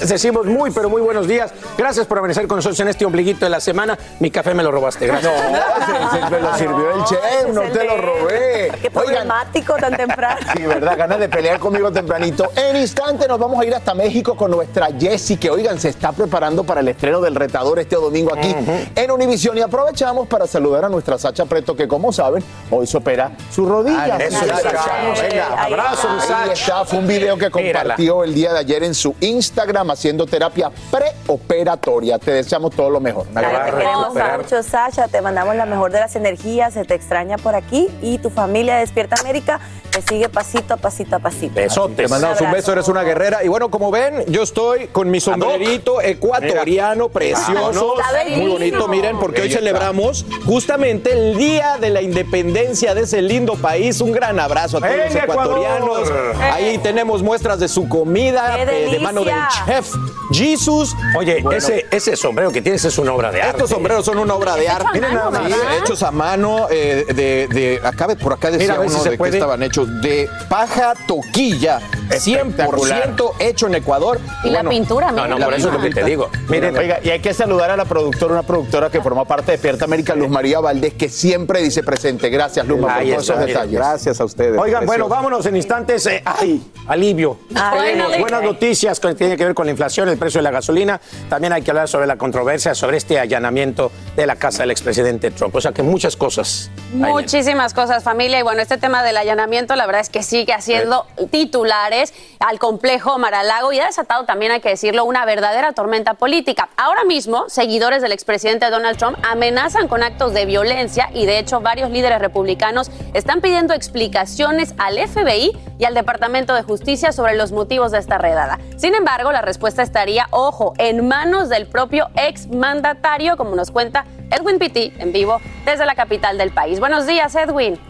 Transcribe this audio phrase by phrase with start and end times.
[0.00, 1.52] Les decimos muy, pero muy buenos días.
[1.76, 3.98] Gracias por amanecer con nosotros en este ombliguito de la semana.
[4.18, 5.06] Mi café me lo robaste.
[5.06, 5.30] Gracias.
[5.52, 8.72] No, se, se me lo sirvió el chef, no te lo robé.
[8.82, 10.40] Qué problemático tan temprano.
[10.56, 12.50] Sí, verdad, ganas de pelear conmigo tempranito.
[12.56, 16.12] En instante nos vamos a ir hasta México con nuestra Jessie, que oigan, se está
[16.12, 18.56] preparando para el estreno del retador este domingo aquí
[18.94, 19.58] en Univisión.
[19.58, 23.66] Y aprovechamos para saludar a nuestra Sacha Preto, que como saben, hoy se opera su
[23.66, 24.14] rodilla.
[24.14, 25.22] Ah, eso, Sacha.
[25.28, 26.52] Venga, abrazo, Sacha.
[26.54, 27.80] está, fue un video que Mírala.
[27.80, 32.18] compartió el día de ayer en su Instagram haciendo terapia preoperatoria.
[32.18, 33.26] Te deseamos todo lo mejor.
[33.34, 35.08] a Te queremos mucho, Sasha.
[35.08, 36.74] Te mandamos la mejor de las energías.
[36.74, 37.88] Se te extraña por aquí.
[38.02, 41.54] Y tu familia de Despierta América te sigue pasito a pasito a pasito.
[41.54, 41.96] Besotes.
[41.96, 43.44] Te mandamos un beso, eres una guerrera.
[43.44, 47.96] Y bueno, como ven, yo estoy con mi sombrerito ecuatoriano precioso.
[47.98, 53.22] Está Muy bonito, miren, porque hoy celebramos justamente el Día de la Independencia de ese
[53.22, 54.00] lindo país.
[54.00, 56.08] Un gran abrazo a todos los ecuatorianos.
[56.08, 56.36] Ecuador.
[56.40, 59.64] Ahí tenemos muestras de su comida ¡Qué eh, de mano del delicia!
[59.82, 59.94] Chef
[60.32, 60.94] Jesus.
[61.16, 63.56] Oye, Bueno, ese, ese sombrero que tienes es una obra de arte.
[63.56, 64.88] Estos sombreros son una obra de arte.
[64.94, 65.50] Miren nada más.
[65.82, 66.66] Hechos a mano.
[66.70, 69.36] eh, de, de- acá, por acá decía Mira, uno si de que puede.
[69.36, 71.80] estaban hechos de paja toquilla.
[72.10, 74.18] 100% hecho en Ecuador.
[74.44, 76.28] Y la pintura, No, no, por eso es lo que te digo.
[76.48, 79.52] Miren, oiga, y hay que saludar a la productora, una productora que forma parte de
[79.52, 82.28] Despierta América, Luz María Valdés, que siempre dice presente.
[82.30, 83.72] Gracias, Luz, por todos está, esos detalles.
[83.74, 84.58] Gracias a ustedes.
[84.58, 86.06] Oigan, bueno, vámonos en instantes.
[86.06, 86.62] eh, ¡Ay!
[86.86, 87.38] Alivio.
[87.54, 91.00] Ay, buenas noticias que tienen que ver con la inflación, el precio de la gasolina.
[91.28, 95.30] También hay que hablar sobre la controversia, sobre este allanamiento de la casa del expresidente
[95.30, 95.54] Trump.
[95.54, 96.70] O sea que muchas cosas.
[96.92, 98.40] Muchísimas cosas, familia.
[98.40, 103.18] Y bueno, este tema del allanamiento, la verdad es que sigue haciendo titulares al complejo
[103.18, 106.68] Maralago y ha desatado también, hay que decirlo, una verdadera tormenta política.
[106.76, 111.60] Ahora mismo, seguidores del expresidente Donald Trump amenazan con actos de violencia y de hecho
[111.60, 117.52] varios líderes republicanos están pidiendo explicaciones al FBI y al Departamento de Justicia sobre los
[117.52, 118.58] motivos de esta redada.
[118.76, 124.60] Sin embargo, la respuesta estaría, ojo, en manos del propio exmandatario, como nos cuenta Edwin
[124.60, 126.78] Pitti en vivo desde la capital del país.
[126.78, 127.89] Buenos días, Edwin.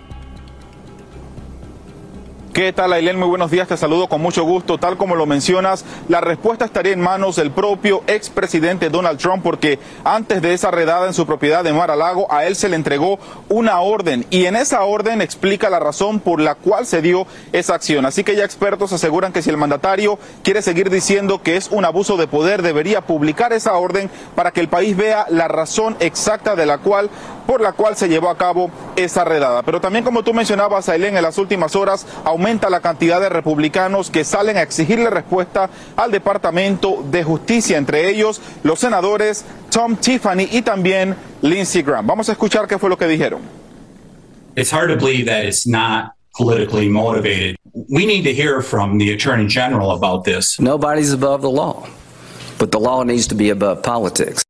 [2.60, 3.18] ¿Qué tal, Ailén?
[3.18, 4.76] Muy buenos días, te saludo con mucho gusto.
[4.76, 9.78] Tal como lo mencionas, la respuesta estaría en manos del propio expresidente Donald Trump, porque
[10.04, 12.76] antes de esa redada en su propiedad de Mar a Lago, a él se le
[12.76, 13.18] entregó
[13.48, 17.76] una orden y en esa orden explica la razón por la cual se dio esa
[17.76, 18.04] acción.
[18.04, 21.86] Así que ya expertos aseguran que si el mandatario quiere seguir diciendo que es un
[21.86, 26.56] abuso de poder, debería publicar esa orden para que el país vea la razón exacta
[26.56, 27.08] de la cual
[27.50, 29.64] por la cual se llevó a cabo esa redada.
[29.64, 34.08] Pero también como tú mencionabas, Ailén, en las últimas horas aumenta la cantidad de republicanos
[34.08, 40.46] que salen a exigirle respuesta al Departamento de Justicia, entre ellos los senadores Tom Tiffany
[40.52, 42.06] y también Lindsey Graham.
[42.06, 43.40] Vamos a escuchar qué fue lo que dijeron.
[44.54, 47.56] it's hard to believe that it's not politically motivated.
[47.72, 50.60] We need to hear from the Attorney General about this.
[50.60, 51.88] Nobody's above the law,
[52.60, 54.44] but the law needs to be above politics.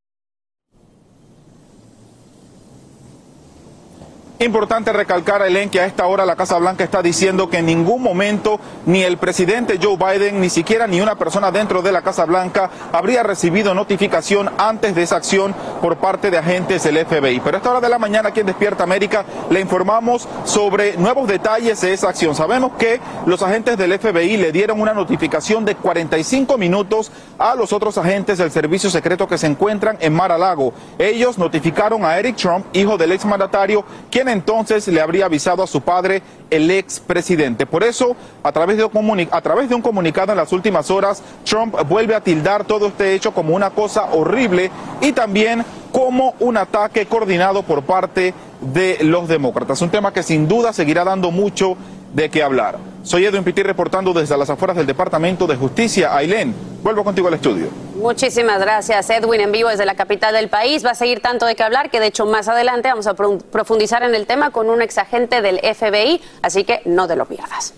[4.43, 8.03] Importante recalcar, Elen, que a esta hora la Casa Blanca está diciendo que en ningún
[8.03, 12.25] momento ni el presidente Joe Biden, ni siquiera ni una persona dentro de la Casa
[12.25, 17.41] Blanca habría recibido notificación antes de esa acción por parte de agentes del FBI.
[17.41, 21.29] Pero a esta hora de la mañana aquí en Despierta América le informamos sobre nuevos
[21.29, 22.35] detalles de esa acción.
[22.35, 27.75] Sabemos que los agentes del FBI le dieron una notificación de 45 minutos a los
[27.75, 30.73] otros agentes del servicio secreto que se encuentran en Mar a Lago.
[30.99, 35.81] Ellos notificaron a Eric Trump, hijo del exmandatario, quien entonces le habría avisado a su
[35.81, 37.67] padre, el expresidente.
[37.67, 41.23] Por eso, a través, de un a través de un comunicado en las últimas horas,
[41.45, 46.57] Trump vuelve a tildar todo este hecho como una cosa horrible y también como un
[46.57, 49.81] ataque coordinado por parte de los demócratas.
[49.83, 51.77] Un tema que sin duda seguirá dando mucho
[52.15, 52.90] de qué hablar.
[53.03, 56.15] Soy Edwin Pitti reportando desde las afueras del Departamento de Justicia.
[56.15, 57.69] Ailén, vuelvo contigo al estudio.
[57.97, 60.85] Muchísimas gracias, Edwin, en vivo desde la capital del país.
[60.85, 64.03] Va a seguir tanto de qué hablar que, de hecho, más adelante vamos a profundizar
[64.03, 67.75] en el tema con un exagente del FBI, así que no te lo pierdas.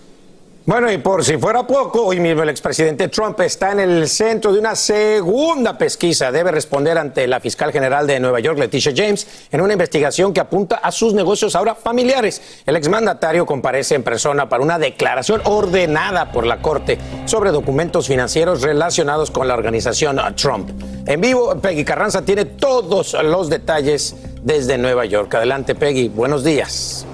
[0.65, 4.53] Bueno, y por si fuera poco, hoy mismo el expresidente Trump está en el centro
[4.53, 6.31] de una segunda pesquisa.
[6.31, 10.39] Debe responder ante la fiscal general de Nueva York, Leticia James, en una investigación que
[10.39, 12.63] apunta a sus negocios ahora familiares.
[12.65, 18.63] El exmandatario comparece en persona para una declaración ordenada por la Corte sobre documentos financieros
[18.63, 20.71] relacionados con la organización Trump.
[21.09, 25.35] En vivo, Peggy Carranza tiene todos los detalles desde Nueva York.
[25.35, 26.09] Adelante, Peggy.
[26.09, 27.05] Buenos días.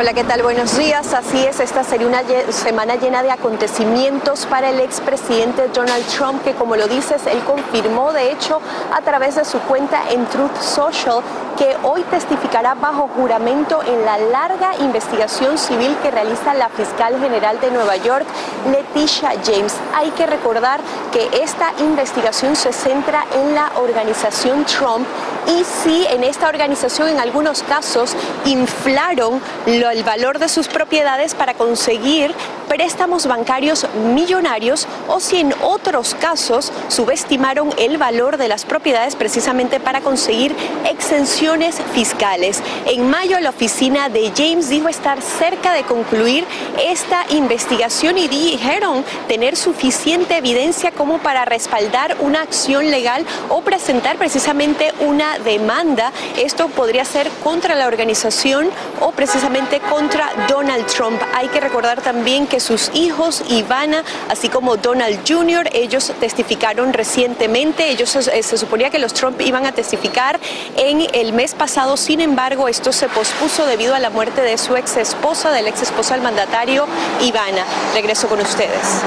[0.00, 0.44] Hola, ¿qué tal?
[0.44, 1.12] Buenos días.
[1.12, 2.22] Así es, esta sería una
[2.52, 8.12] semana llena de acontecimientos para el expresidente Donald Trump, que como lo dices, él confirmó,
[8.12, 8.60] de hecho,
[8.92, 11.20] a través de su cuenta en Truth Social,
[11.58, 17.58] que hoy testificará bajo juramento en la larga investigación civil que realiza la fiscal general
[17.60, 18.24] de Nueva York,
[18.70, 19.74] Leticia James.
[19.96, 20.78] Hay que recordar
[21.10, 25.04] que esta investigación se centra en la organización Trump
[25.48, 28.14] y si en esta organización en algunos casos
[28.44, 29.40] inflaron
[29.90, 32.34] el valor de sus propiedades para conseguir
[32.68, 39.80] préstamos bancarios millonarios o si en otros casos subestimaron el valor de las propiedades precisamente
[39.80, 40.54] para conseguir
[40.88, 42.62] exenciones fiscales.
[42.86, 46.44] En mayo la oficina de James dijo estar cerca de concluir
[46.78, 54.16] esta investigación y dijeron tener suficiente evidencia como para respaldar una acción legal o presentar
[54.16, 56.12] precisamente una demanda.
[56.36, 58.70] Esto podría ser contra la organización
[59.00, 61.20] o precisamente contra Donald Trump.
[61.34, 67.90] Hay que recordar también que sus hijos, Ivana, así como Donald Jr., ellos testificaron recientemente.
[67.90, 70.38] Ellos eh, se, suponía que los Trump iban a testificar
[70.76, 71.96] en el mes pasado.
[71.96, 75.82] Sin embargo, esto se pospuso debido a la muerte de su ex esposa, del ex
[75.82, 76.86] esposa del mandatario,
[77.20, 77.64] Ivana.
[77.94, 79.02] Regreso con ustedes.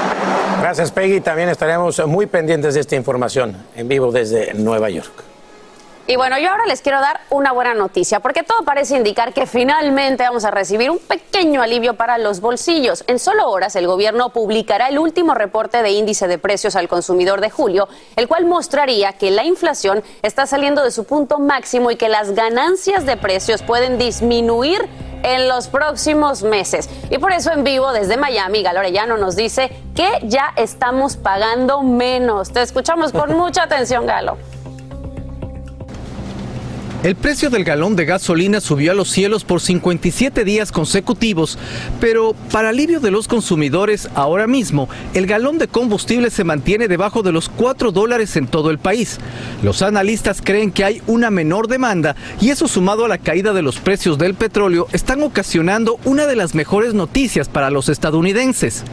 [0.60, 1.20] Gracias, Peggy.
[1.20, 5.31] También estaremos muy pendientes de esta información en vivo desde Nueva York.
[6.08, 9.46] Y bueno, yo ahora les quiero dar una buena noticia, porque todo parece indicar que
[9.46, 13.04] finalmente vamos a recibir un pequeño alivio para los bolsillos.
[13.06, 17.40] En solo horas, el gobierno publicará el último reporte de índice de precios al consumidor
[17.40, 21.96] de julio, el cual mostraría que la inflación está saliendo de su punto máximo y
[21.96, 24.88] que las ganancias de precios pueden disminuir
[25.22, 26.90] en los próximos meses.
[27.10, 31.82] Y por eso en vivo desde Miami, Galo Orellano nos dice que ya estamos pagando
[31.82, 32.52] menos.
[32.52, 34.36] Te escuchamos con mucha atención, Galo.
[37.02, 41.58] El precio del galón de gasolina subió a los cielos por 57 días consecutivos,
[42.00, 47.24] pero para alivio de los consumidores, ahora mismo el galón de combustible se mantiene debajo
[47.24, 49.18] de los 4 dólares en todo el país.
[49.64, 53.62] Los analistas creen que hay una menor demanda y eso sumado a la caída de
[53.62, 58.84] los precios del petróleo están ocasionando una de las mejores noticias para los estadounidenses.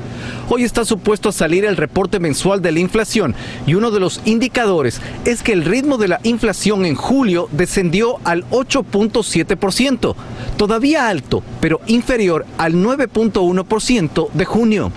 [0.50, 3.36] Hoy está supuesto a salir el reporte mensual de la inflación
[3.68, 7.99] y uno de los indicadores es que el ritmo de la inflación en julio descendió
[8.24, 10.16] al 8.7%,
[10.58, 14.92] todavía alto, pero inferior al 9.1% de junio.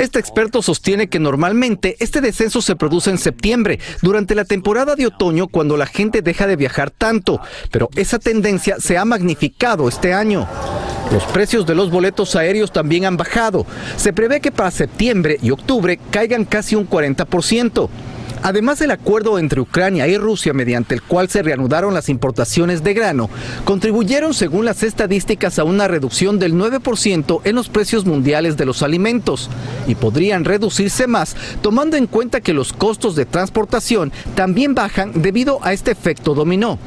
[0.00, 5.06] Este experto sostiene que normalmente este descenso se produce en septiembre, durante la temporada de
[5.06, 10.12] otoño cuando la gente deja de viajar tanto, pero esa tendencia se ha magnificado este
[10.12, 10.48] año.
[11.12, 13.64] Los precios de los boletos aéreos también han bajado.
[13.96, 17.88] Se prevé que para septiembre y octubre caigan casi un 40%.
[18.42, 22.94] Además del acuerdo entre Ucrania y Rusia mediante el cual se reanudaron las importaciones de
[22.94, 23.30] grano,
[23.64, 28.82] contribuyeron según las estadísticas a una reducción del 9% en los precios mundiales de los
[28.82, 29.50] alimentos
[29.86, 35.58] y podrían reducirse más tomando en cuenta que los costos de transportación también bajan debido
[35.62, 36.78] a este efecto dominó.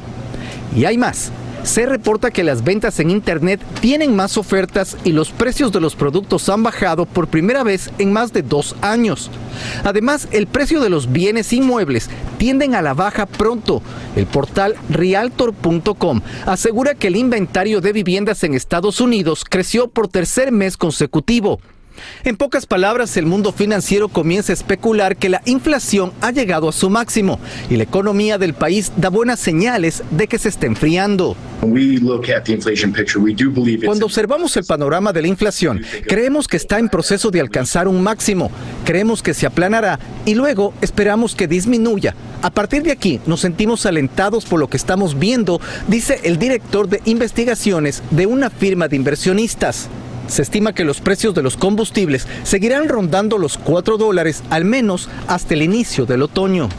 [0.74, 1.30] Y hay más.
[1.64, 5.94] Se reporta que las ventas en Internet tienen más ofertas y los precios de los
[5.94, 9.30] productos han bajado por primera vez en más de dos años.
[9.84, 13.82] Además, el precio de los bienes inmuebles tienden a la baja pronto.
[14.16, 20.52] El portal realtor.com asegura que el inventario de viviendas en Estados Unidos creció por tercer
[20.52, 21.60] mes consecutivo.
[22.24, 26.72] En pocas palabras, el mundo financiero comienza a especular que la inflación ha llegado a
[26.72, 31.36] su máximo y la economía del país da buenas señales de que se está enfriando.
[33.84, 38.02] Cuando observamos el panorama de la inflación, creemos que está en proceso de alcanzar un
[38.02, 38.50] máximo,
[38.84, 42.14] creemos que se aplanará y luego esperamos que disminuya.
[42.42, 46.88] A partir de aquí nos sentimos alentados por lo que estamos viendo, dice el director
[46.88, 49.88] de investigaciones de una firma de inversionistas.
[50.32, 55.10] Se estima que los precios de los combustibles seguirán rondando los 4 dólares al menos
[55.28, 56.70] hasta el inicio del otoño.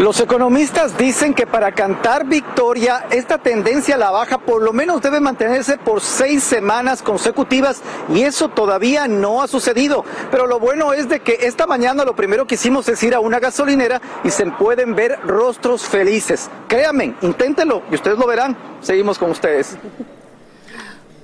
[0.00, 5.02] Los economistas dicen que para cantar victoria, esta tendencia a la baja por lo menos
[5.02, 10.06] debe mantenerse por seis semanas consecutivas y eso todavía no ha sucedido.
[10.30, 13.20] Pero lo bueno es de que esta mañana lo primero que hicimos es ir a
[13.20, 16.48] una gasolinera y se pueden ver rostros felices.
[16.66, 18.56] Créanme, inténtenlo y ustedes lo verán.
[18.80, 19.76] Seguimos con ustedes.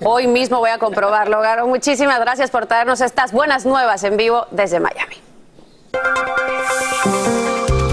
[0.03, 1.67] Hoy mismo voy a comprobarlo, Garo.
[1.67, 5.17] Muchísimas gracias por traernos estas buenas nuevas en vivo desde Miami.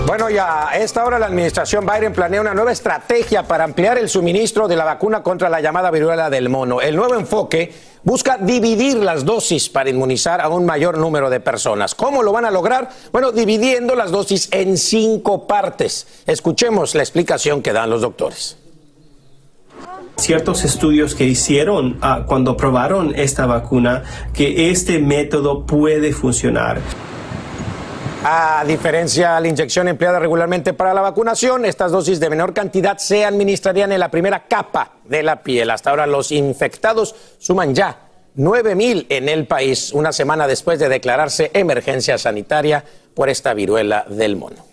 [0.05, 4.09] Bueno, ya a esta hora la administración Biden planea una nueva estrategia para ampliar el
[4.09, 6.81] suministro de la vacuna contra la llamada viruela del mono.
[6.81, 7.71] El nuevo enfoque
[8.03, 11.95] busca dividir las dosis para inmunizar a un mayor número de personas.
[11.95, 12.89] ¿Cómo lo van a lograr?
[13.13, 16.05] Bueno, dividiendo las dosis en cinco partes.
[16.27, 18.57] Escuchemos la explicación que dan los doctores
[20.15, 26.81] ciertos estudios que hicieron ah, cuando probaron esta vacuna que este método puede funcionar.
[28.25, 32.97] A diferencia de la inyección empleada regularmente para la vacunación, estas dosis de menor cantidad
[32.97, 35.69] se administrarían en la primera capa de la piel.
[35.69, 37.99] Hasta ahora los infectados suman ya
[38.35, 44.05] 9 mil en el país, una semana después de declararse emergencia sanitaria por esta viruela
[44.07, 44.72] del mono.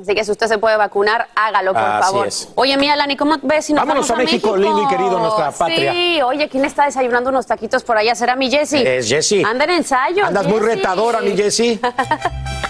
[0.00, 2.28] Así que si usted se puede vacunar, hágalo, por favor.
[2.54, 5.50] Oye, mía, Lani, ¿cómo ves si nos Vámonos vamos a México, lindo y querido, nuestra
[5.50, 5.92] patria.
[5.92, 8.14] Sí, oye, ¿quién está desayunando unos taquitos por allá?
[8.14, 8.82] ¿Será mi Jessy?
[8.86, 9.42] Es Jessy.
[9.44, 10.24] Anda en ensayo.
[10.24, 11.80] Andas muy retadora, mi Jessy.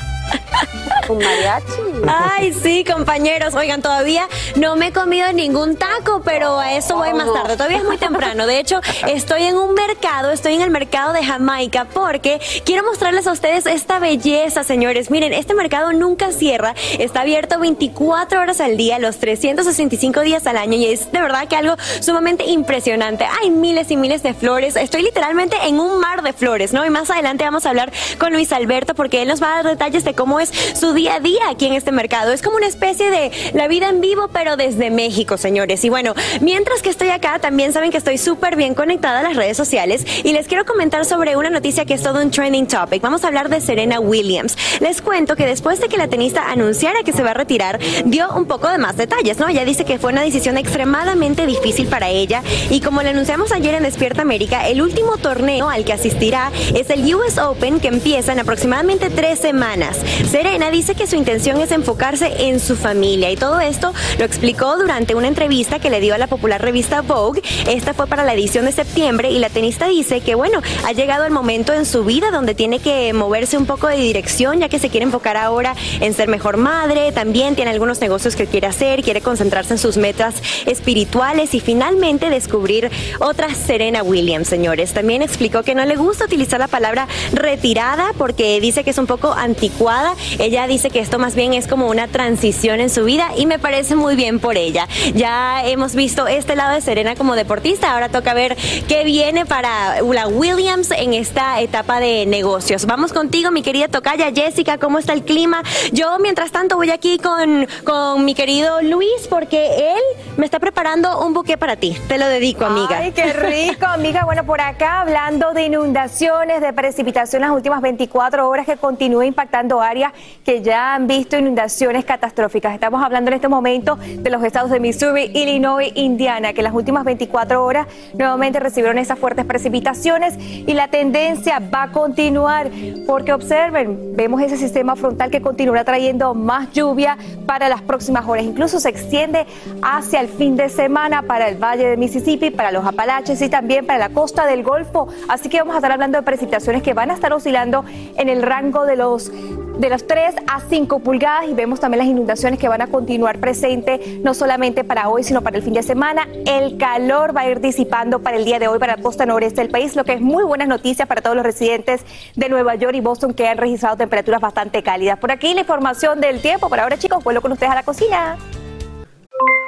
[1.08, 1.72] Un mariachi.
[2.06, 3.54] Ay, sí, compañeros.
[3.54, 7.56] Oigan, todavía no me he comido ningún taco, pero a eso voy más tarde.
[7.56, 8.46] Todavía es muy temprano.
[8.46, 13.26] De hecho, estoy en un mercado, estoy en el mercado de Jamaica, porque quiero mostrarles
[13.26, 15.10] a ustedes esta belleza, señores.
[15.10, 16.74] Miren, este mercado nunca cierra.
[16.98, 21.48] Está abierto 24 horas al día, los 365 días al año, y es de verdad
[21.48, 23.26] que algo sumamente impresionante.
[23.40, 24.76] Hay miles y miles de flores.
[24.76, 26.84] Estoy literalmente en un mar de flores, ¿no?
[26.84, 29.66] Y más adelante vamos a hablar con Luis Alberto, porque él nos va a dar
[29.66, 32.32] detalles de cómo es su día a día aquí en este mercado.
[32.32, 35.84] Es como una especie de la vida en vivo, pero desde México, señores.
[35.84, 39.36] Y bueno, mientras que estoy acá, también saben que estoy súper bien conectada a las
[39.36, 43.00] redes sociales y les quiero comentar sobre una noticia que es todo un trending topic.
[43.00, 44.58] Vamos a hablar de Serena Williams.
[44.80, 48.34] Les cuento que después de que la tenista anunciara que se va a retirar, dio
[48.34, 49.46] un poco de más detalles, ¿no?
[49.46, 53.74] Ella dice que fue una decisión extremadamente difícil para ella y como le anunciamos ayer
[53.74, 58.32] en Despierta América, el último torneo al que asistirá es el US Open que empieza
[58.32, 59.96] en aproximadamente tres semanas.
[60.28, 64.76] Serena dice que su intención es enfocarse en su familia y todo esto lo explicó
[64.76, 67.42] durante una entrevista que le dio a la popular revista Vogue.
[67.66, 71.24] Esta fue para la edición de septiembre y la tenista dice que bueno, ha llegado
[71.24, 74.78] el momento en su vida donde tiene que moverse un poco de dirección ya que
[74.78, 79.02] se quiere enfocar ahora en ser mejor madre, también tiene algunos negocios que quiere hacer,
[79.02, 84.92] quiere concentrarse en sus metas espirituales y finalmente descubrir otra Serena Williams, señores.
[84.92, 89.06] También explicó que no le gusta utilizar la palabra retirada porque dice que es un
[89.06, 90.14] poco anticuada.
[90.38, 93.58] Ella dice que esto más bien es como una transición en su vida y me
[93.58, 94.86] parece muy bien por ella.
[95.14, 98.56] Ya hemos visto este lado de Serena como deportista, ahora toca ver
[98.86, 102.86] qué viene para la Williams en esta etapa de negocios.
[102.86, 105.62] Vamos contigo, mi querida tocaya Jessica, ¿cómo está el clima?
[105.92, 110.02] Yo, mientras tanto, voy aquí con, con mi querido Luis porque él
[110.36, 111.96] me está preparando un buque para ti.
[112.06, 112.98] Te lo dedico, amiga.
[112.98, 114.24] Ay, qué rico, amiga.
[114.24, 119.80] Bueno, por acá hablando de inundaciones, de precipitación las últimas 24 horas que continúa impactando
[119.80, 120.12] áreas
[120.44, 122.74] que ya han visto inundaciones catastróficas.
[122.74, 126.74] Estamos hablando en este momento de los estados de Missouri, Illinois, Indiana, que en las
[126.74, 132.70] últimas 24 horas nuevamente recibieron esas fuertes precipitaciones y la tendencia va a continuar
[133.06, 138.44] porque observen, vemos ese sistema frontal que continuará trayendo más lluvia para las próximas horas.
[138.44, 139.46] Incluso se extiende
[139.82, 143.86] hacia el fin de semana para el Valle de Mississippi, para los Apalaches y también
[143.86, 145.08] para la costa del Golfo.
[145.28, 147.84] Así que vamos a estar hablando de precipitaciones que van a estar oscilando
[148.16, 149.30] en el rango de los
[149.78, 153.38] de las 3 a 5 pulgadas y vemos también las inundaciones que van a continuar
[153.38, 156.26] presentes no solamente para hoy, sino para el fin de semana.
[156.46, 159.60] El calor va a ir disipando para el día de hoy para la costa noreste
[159.60, 162.04] del país, lo que es muy buenas noticias para todos los residentes
[162.34, 165.18] de Nueva York y Boston que han registrado temperaturas bastante cálidas.
[165.18, 166.68] Por aquí la información del tiempo.
[166.68, 168.36] Por ahora, chicos, vuelvo con ustedes a la cocina.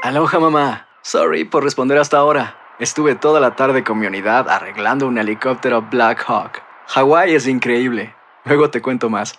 [0.02, 0.87] Aloha, mamá.
[1.02, 2.57] Sorry por responder hasta ahora.
[2.79, 6.62] Estuve toda la tarde con mi unidad arreglando un helicóptero Black Hawk.
[6.88, 8.14] Hawái es increíble.
[8.45, 9.38] Luego te cuento más.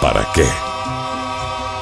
[0.00, 0.67] ¿para qué?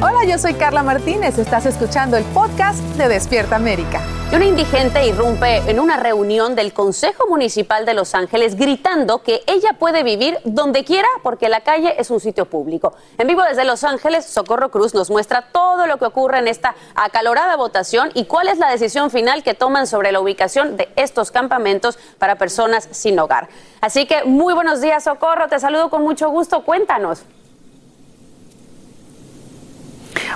[0.00, 1.38] Hola, yo soy Carla Martínez.
[1.38, 4.00] Estás escuchando el podcast de Despierta América.
[4.30, 9.42] Y un indigente irrumpe en una reunión del Consejo Municipal de Los Ángeles gritando que
[9.48, 12.94] ella puede vivir donde quiera porque la calle es un sitio público.
[13.18, 16.76] En vivo desde Los Ángeles, Socorro Cruz nos muestra todo lo que ocurre en esta
[16.94, 21.32] acalorada votación y cuál es la decisión final que toman sobre la ubicación de estos
[21.32, 23.48] campamentos para personas sin hogar.
[23.80, 25.48] Así que muy buenos días, Socorro.
[25.48, 26.62] Te saludo con mucho gusto.
[26.62, 27.24] Cuéntanos.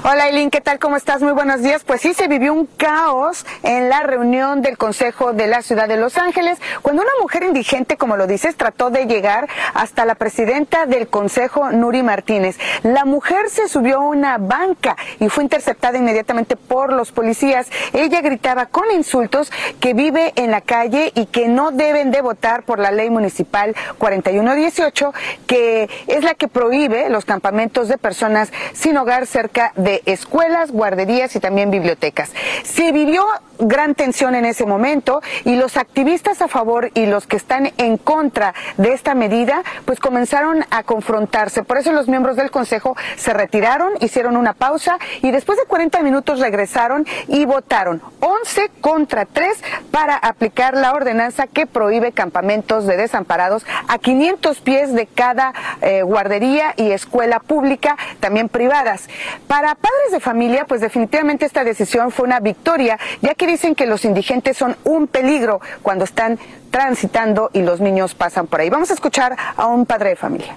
[0.01, 0.79] Hola Eileen, ¿qué tal?
[0.79, 1.23] ¿Cómo estás?
[1.23, 1.85] Muy buenos días.
[1.85, 5.97] Pues sí, se vivió un caos en la reunión del Consejo de la Ciudad de
[5.97, 10.87] Los Ángeles, cuando una mujer indigente, como lo dices, trató de llegar hasta la presidenta
[10.87, 12.57] del Consejo, Nuri Martínez.
[12.83, 17.69] La mujer se subió a una banca y fue interceptada inmediatamente por los policías.
[17.93, 22.63] Ella gritaba con insultos que vive en la calle y que no deben de votar
[22.63, 25.13] por la ley municipal 4118,
[25.47, 31.35] que es la que prohíbe los campamentos de personas sin hogar cerca de escuelas, guarderías
[31.37, 32.31] y también bibliotecas.
[32.65, 33.25] Se vivió
[33.59, 37.97] gran tensión en ese momento y los activistas a favor y los que están en
[37.97, 41.63] contra de esta medida pues comenzaron a confrontarse.
[41.63, 46.03] Por eso los miembros del Consejo se retiraron, hicieron una pausa y después de 40
[46.03, 52.97] minutos regresaron y votaron 11 contra 3 para aplicar la ordenanza que prohíbe campamentos de
[52.97, 59.09] desamparados a 500 pies de cada eh, guardería y escuela pública, también privadas.
[59.47, 63.87] Para padres de familia, pues definitivamente esta decisión fue una victoria, ya que dicen que
[63.87, 66.39] los indigentes son un peligro cuando están
[66.71, 68.71] transitando y los niños pasan por ahí.
[68.71, 70.57] Vamos a escuchar a un padre de familia.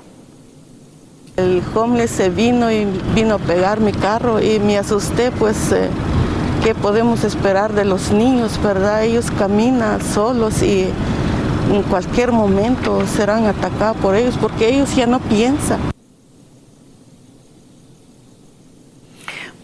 [1.38, 5.89] El homeless se vino y vino a pegar mi carro y me asusté, pues, eh,
[6.63, 9.04] ¿qué podemos esperar de los niños, verdad?
[9.04, 10.89] Ellos caminan solos y
[11.71, 15.95] en cualquier momento serán atacados por ellos porque ellos ya no piensan.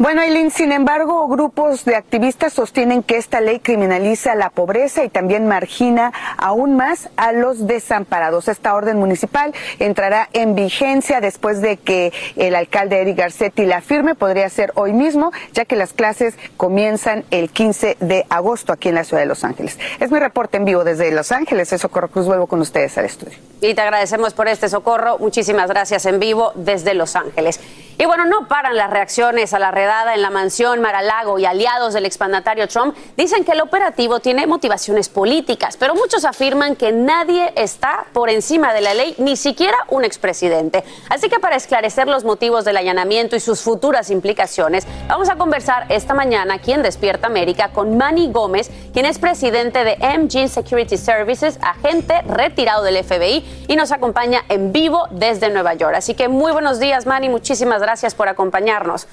[0.02, 5.10] Bueno, Eileen, sin embargo, grupos de activistas sostienen que esta ley criminaliza la pobreza y
[5.10, 8.48] también margina aún más a los desamparados.
[8.48, 14.16] Esta orden municipal entrará en vigencia después de que el alcalde Eric Garcetti la firme.
[14.16, 18.96] Podría ser hoy mismo, ya que las clases comienzan el 15 de agosto aquí en
[18.96, 19.78] la ciudad de Los Ángeles.
[20.00, 21.72] Es mi reporte en vivo desde Los Ángeles.
[21.74, 22.26] Es Socorro Cruz.
[22.26, 23.38] Vuelvo con ustedes al estudio.
[23.62, 25.20] Y te agradecemos por este socorro.
[25.20, 27.60] Muchísimas gracias en vivo desde Los Ángeles.
[28.02, 31.94] Y bueno, no paran las reacciones a la redada en la mansión Maralago y aliados
[31.94, 37.54] del expandatario Trump dicen que el operativo tiene motivaciones políticas, pero muchos afirman que nadie
[37.56, 40.84] está por encima de la ley, ni siquiera un expresidente.
[41.10, 45.86] Así que para esclarecer los motivos del allanamiento y sus futuras implicaciones, vamos a conversar
[45.90, 50.98] esta mañana aquí en Despierta América con Manny Gómez, quien es presidente de MG Security
[50.98, 55.94] Services, agente retirado del FBI y nos acompaña en vivo desde Nueva York.
[55.96, 59.08] Así que muy buenos días, Manny, muchísimas gracias por acompañarnos.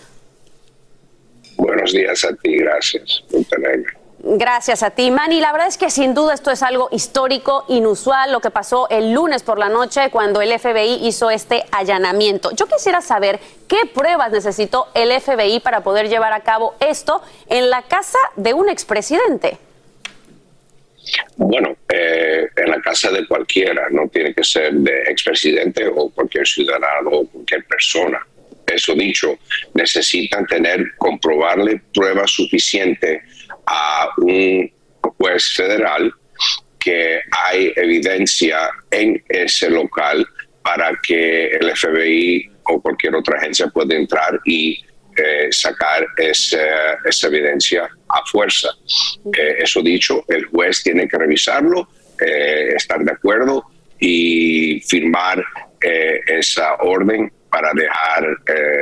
[1.57, 3.25] Buenos días a ti, gracias.
[4.21, 5.41] Gracias a ti, Manny.
[5.41, 9.13] La verdad es que sin duda esto es algo histórico, inusual, lo que pasó el
[9.13, 12.51] lunes por la noche cuando el FBI hizo este allanamiento.
[12.53, 17.71] Yo quisiera saber qué pruebas necesitó el FBI para poder llevar a cabo esto en
[17.71, 19.59] la casa de un expresidente.
[21.37, 26.47] Bueno, eh, en la casa de cualquiera, no tiene que ser de expresidente o cualquier
[26.47, 28.21] ciudadano o cualquier persona.
[28.73, 29.39] Eso dicho,
[29.75, 33.23] necesitan tener, comprobarle pruebas suficientes
[33.67, 34.71] a un
[35.19, 36.13] juez federal
[36.79, 40.27] que hay evidencia en ese local
[40.63, 44.79] para que el FBI o cualquier otra agencia pueda entrar y
[45.17, 48.69] eh, sacar esa, evidencia a fuerza.
[49.37, 51.89] Eh, eso dicho, el juez tiene que revisarlo,
[52.21, 53.65] eh, estar de acuerdo
[53.99, 55.45] y firmar
[55.81, 58.27] esa orden para dejar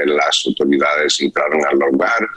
[0.06, 2.28] las autoridades entrar al lugar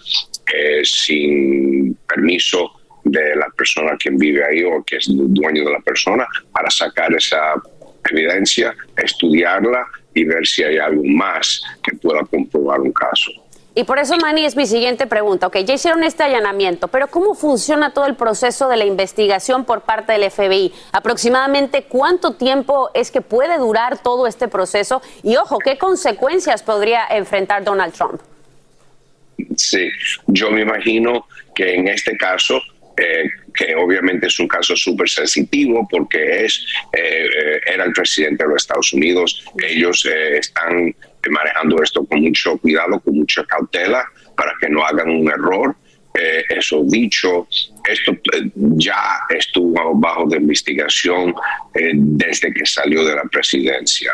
[0.83, 2.71] sin permiso
[3.03, 7.13] de la persona que vive ahí o que es dueño de la persona para sacar
[7.13, 7.53] esa
[8.09, 13.31] evidencia, estudiarla y ver si hay algo más que pueda comprobar un caso.
[13.79, 15.47] Y por eso, Manny, es mi siguiente pregunta.
[15.47, 19.83] Ok, ya hicieron este allanamiento, pero ¿cómo funciona todo el proceso de la investigación por
[19.83, 20.73] parte del FBI?
[20.91, 25.01] ¿Aproximadamente cuánto tiempo es que puede durar todo este proceso?
[25.23, 28.19] Y ojo, ¿qué consecuencias podría enfrentar Donald Trump?
[29.55, 29.89] Sí,
[30.27, 32.61] yo me imagino que en este caso
[32.97, 38.43] eh, que obviamente es un caso súper sensitivo porque es eh, eh, era el presidente
[38.43, 39.45] de los Estados Unidos.
[39.57, 40.93] Ellos están
[41.29, 44.05] manejando esto con mucho cuidado, con mucha cautela,
[44.35, 45.75] para que no hagan un error.
[46.49, 47.47] eso dicho,
[47.87, 48.11] esto
[48.55, 51.33] ya estuvo bajo de investigación
[51.73, 54.11] desde que salió de la presidencia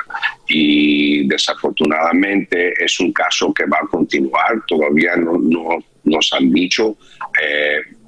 [0.47, 4.61] y desafortunadamente es un caso que va a continuar.
[4.67, 6.97] Todavía no, no nos han dicho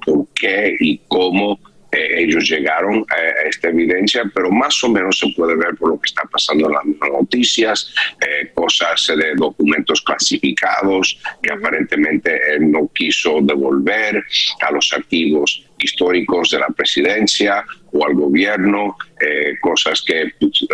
[0.04, 1.58] por qué y cómo
[1.92, 6.00] eh, ellos llegaron a, esta evidencia, pero más o menos se puede ver por lo
[6.00, 12.88] que está pasando en las noticias, eh, cosas de documentos clasificados que aparentemente él no
[12.94, 14.22] quiso devolver
[14.60, 20.66] a los archivos históricos de la presidencia o al gobierno, eh, cosas que pues,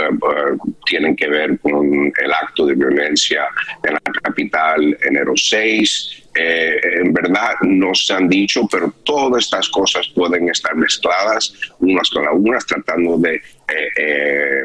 [0.87, 3.47] tienen que ver con el acto de violencia
[3.83, 9.69] en la capital enero 6, eh, en verdad no se han dicho, pero todas estas
[9.69, 14.63] cosas pueden estar mezcladas unas con las unas, tratando de eh, eh,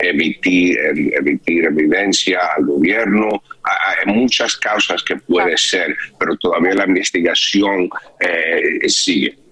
[0.00, 0.78] emitir,
[1.14, 3.42] emitir evidencia al gobierno.
[3.62, 7.88] Hay muchas causas que puede ser, pero todavía la investigación
[8.86, 9.47] sigue.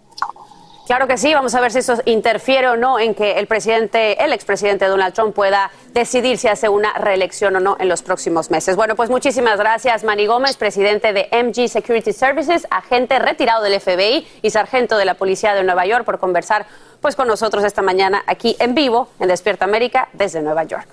[0.86, 4.22] Claro que sí, vamos a ver si eso interfiere o no en que el presidente,
[4.24, 8.52] el expresidente Donald Trump pueda decidir si hace una reelección o no en los próximos
[8.52, 8.76] meses.
[8.76, 14.28] Bueno, pues muchísimas gracias, Manny Gómez, presidente de MG Security Services, agente retirado del FBI
[14.42, 16.66] y sargento de la Policía de Nueva York, por conversar
[17.00, 20.86] pues con nosotros esta mañana aquí en vivo en Despierta América desde Nueva York.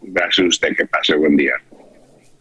[0.00, 1.54] Gracias a usted, que pase buen día.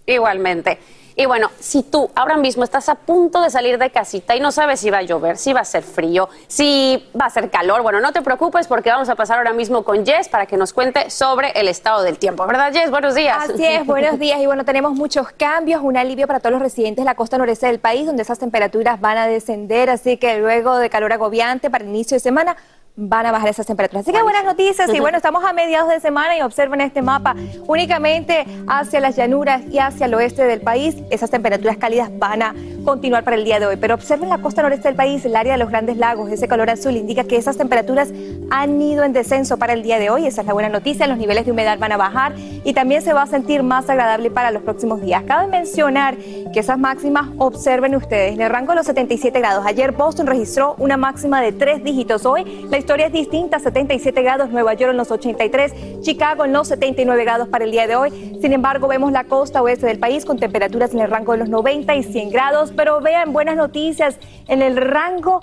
[0.06, 0.78] Igualmente.
[1.20, 4.54] Y bueno, si tú ahora mismo estás a punto de salir de casita y no
[4.54, 7.82] sabes si va a llover, si va a ser frío, si va a ser calor,
[7.82, 10.72] bueno, no te preocupes porque vamos a pasar ahora mismo con Jess para que nos
[10.72, 12.48] cuente sobre el estado del tiempo.
[12.48, 12.90] ¿Verdad, Jess?
[12.90, 13.50] Buenos días.
[13.50, 14.40] Así es, buenos días.
[14.40, 17.68] Y bueno, tenemos muchos cambios, un alivio para todos los residentes de la costa noreste
[17.68, 21.84] del país, donde esas temperaturas van a descender, así que luego de calor agobiante para
[21.84, 22.56] el inicio de semana,
[23.00, 24.06] van a bajar esas temperaturas.
[24.06, 27.36] Así que buenas noticias y bueno, estamos a mediados de semana y observen este mapa,
[27.66, 32.56] únicamente hacia las llanuras y hacia el oeste del país, esas temperaturas cálidas van a
[32.84, 33.78] continuar para el día de hoy.
[33.78, 36.70] Pero observen la costa noreste del país, el área de los grandes lagos, ese color
[36.70, 38.10] azul indica que esas temperaturas
[38.52, 41.18] han ido en descenso para el día de hoy, esa es la buena noticia, los
[41.18, 42.34] niveles de humedad van a bajar
[42.64, 45.24] y también se va a sentir más agradable para los próximos días.
[45.24, 49.66] Cabe mencionar que esas máximas, observen ustedes, en el rango de los 77 grados.
[49.66, 52.26] Ayer Boston registró una máxima de tres dígitos.
[52.26, 56.70] Hoy la historia es distinta, 77 grados, Nueva York en los 83, Chicago en los
[56.70, 58.10] 79 grados para el día de hoy.
[58.42, 61.50] Sin embargo, vemos la costa oeste del país con temperaturas en el rango de los
[61.50, 65.42] 90 y 100 grados, pero vean buenas noticias en el rango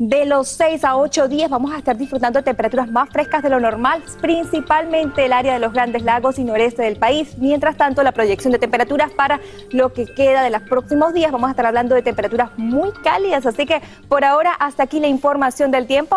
[0.00, 3.50] de los 6 a 8 días vamos a estar disfrutando de temperaturas más frescas de
[3.50, 7.38] lo normal, principalmente el área de los grandes lagos y noreste del país.
[7.38, 9.38] Mientras tanto, la proyección de temperaturas para
[9.70, 13.46] lo que queda de los próximos días, vamos a estar hablando de temperaturas muy cálidas.
[13.46, 16.16] Así que por ahora, hasta aquí la información del tiempo.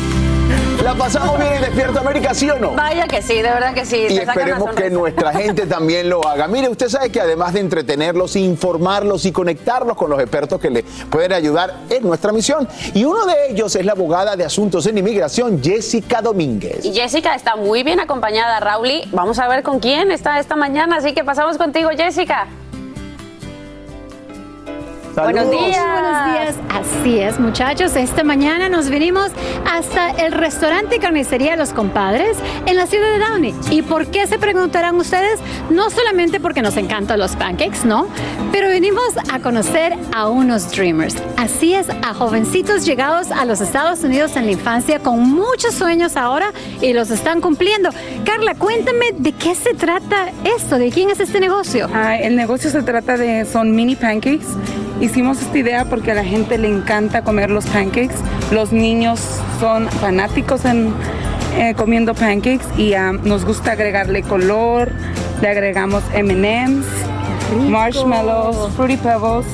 [0.83, 2.71] ¿La pasamos bien en Despierta América, sí o no?
[2.71, 3.97] Vaya que sí, de verdad que sí.
[4.09, 6.47] Y te esperemos que nuestra gente también lo haga.
[6.47, 10.83] Mire, usted sabe que además de entretenerlos, informarlos y conectarlos con los expertos que le
[11.11, 12.67] pueden ayudar es nuestra misión.
[12.95, 16.83] Y uno de ellos es la abogada de asuntos en inmigración, Jessica Domínguez.
[16.83, 19.03] Y Jessica está muy bien acompañada, Rauli.
[19.11, 22.47] Vamos a ver con quién está esta mañana, así que pasamos contigo, Jessica.
[25.15, 25.77] Buenos días.
[25.91, 26.55] Buenos días.
[26.69, 27.95] Así es, muchachos.
[27.95, 29.31] Esta mañana nos venimos
[29.69, 33.55] hasta el restaurante y carnicería Los Compadres en la ciudad de Downey.
[33.69, 35.39] ¿Y por qué se preguntarán ustedes?
[35.69, 38.07] No solamente porque nos encantan los pancakes, ¿no?
[38.51, 41.15] Pero venimos a conocer a unos dreamers.
[41.37, 46.15] Así es, a jovencitos llegados a los Estados Unidos en la infancia con muchos sueños
[46.15, 47.89] ahora y los están cumpliendo.
[48.25, 51.89] Carla, cuéntame de qué se trata esto, de quién es este negocio.
[51.93, 54.47] Ah, el negocio se trata de, son mini pancakes.
[55.01, 58.15] Hicimos esta idea porque a la gente le encanta comer los pancakes.
[58.51, 59.19] Los niños
[59.59, 60.93] son fanáticos en
[61.57, 64.91] eh, comiendo pancakes y ah, nos gusta agregarle color.
[65.41, 66.85] Le agregamos M&M's,
[67.67, 69.47] marshmallows, fruity pebbles,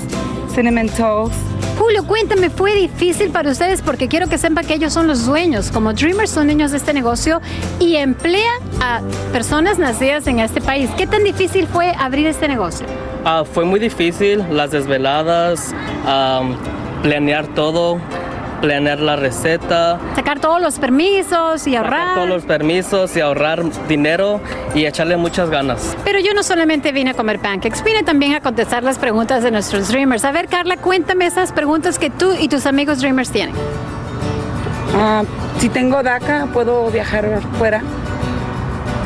[0.53, 1.33] cinnamon toast.
[1.77, 3.81] Julio, cuéntame, ¿fue difícil para ustedes?
[3.81, 5.71] Porque quiero que sepan que ellos son los dueños.
[5.71, 7.39] Como Dreamers son dueños de este negocio
[7.79, 8.99] y emplean a
[9.31, 10.89] personas nacidas en este país.
[10.97, 12.86] ¿Qué tan difícil fue abrir este negocio?
[13.29, 15.75] Ah, fue muy difícil, las desveladas,
[17.03, 17.99] planear todo,
[18.61, 22.15] planear la receta, Sacar todos los permisos y ahorrar.
[22.15, 24.39] todos los permisos y ahorrar dinero
[24.73, 25.97] y echarle muchas ganas.
[26.05, 29.51] Pero yo no solamente vine a comer pancakes, vine también a contestar las preguntas de
[29.51, 30.23] nuestros Dreamers.
[30.23, 33.55] A ver, Carla, cuéntame esas preguntas que tú y tus amigos Dreamers tienen.
[34.95, 35.23] Ah,
[35.59, 37.81] si tengo DACA, puedo viajar fuera.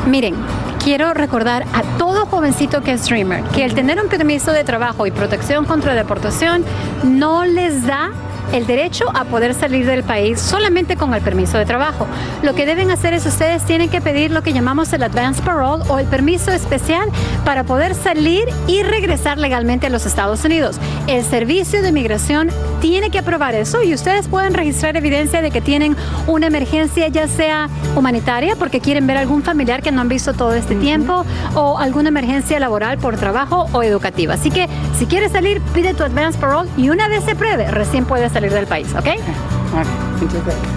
[0.06, 0.36] Miren,
[0.82, 5.06] quiero recordar a todo jovencito que es Dreamer que el tener un permiso de trabajo
[5.06, 6.64] y protección contra deportación
[7.04, 8.10] no les da
[8.52, 12.06] el derecho a poder salir del país solamente con el permiso de trabajo.
[12.42, 15.82] Lo que deben hacer es ustedes tienen que pedir lo que llamamos el advance parole
[15.88, 17.08] o el permiso especial
[17.44, 20.76] para poder salir y regresar legalmente a los Estados Unidos.
[21.06, 25.60] El Servicio de Migración tiene que aprobar eso y ustedes pueden registrar evidencia de que
[25.60, 30.34] tienen una emergencia ya sea humanitaria porque quieren ver algún familiar que no han visto
[30.34, 34.34] todo este tiempo o alguna emergencia laboral por trabajo o educativa.
[34.34, 38.04] Así que si quieres salir, pide tu advance parole y una vez se pruebe, recién
[38.04, 39.08] puedes salir del país, ¿ok?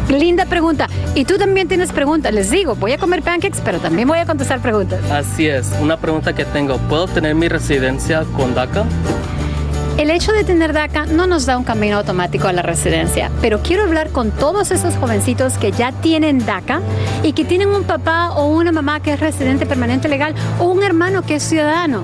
[0.10, 0.88] Linda pregunta.
[1.16, 2.34] Y tú también tienes preguntas.
[2.34, 5.00] Les digo, voy a comer pancakes, pero también voy a contestar preguntas.
[5.12, 8.86] Así es, una pregunta que tengo, ¿puedo tener mi residencia con DACA?
[9.98, 13.62] El hecho de tener DACA no nos da un camino automático a la residencia, pero
[13.62, 16.82] quiero hablar con todos esos jovencitos que ya tienen DACA
[17.24, 20.84] y que tienen un papá o una mamá que es residente permanente legal o un
[20.84, 22.04] hermano que es ciudadano.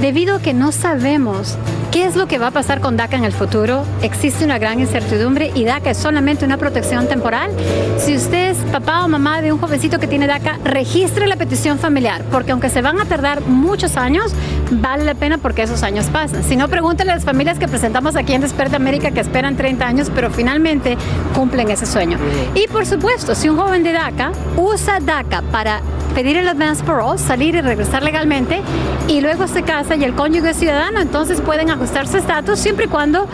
[0.00, 1.56] Debido a que no sabemos
[1.92, 4.80] qué es lo que va a pasar con DACA en el futuro, existe una gran
[4.80, 7.50] incertidumbre y DACA es solamente una protección temporal.
[7.98, 11.78] Si usted es papá o mamá de un jovencito que tiene DACA, registre la petición
[11.78, 14.32] familiar, porque aunque se van a tardar muchos años,
[14.70, 16.42] vale la pena porque esos años pasan.
[16.42, 19.86] Si no, pregúntale a las familias que presentamos aquí en Desperta América que esperan 30
[19.86, 20.96] años, pero finalmente
[21.34, 22.18] cumplen ese sueño.
[22.54, 25.80] Y por supuesto, si un joven de DACA usa DACA para
[26.14, 28.60] pedir el advance parole, salir y regresar legalmente,
[29.08, 32.86] y luego se casa y el cónyuge es ciudadano, entonces pueden ajustar su estatus siempre
[32.86, 33.26] y cuando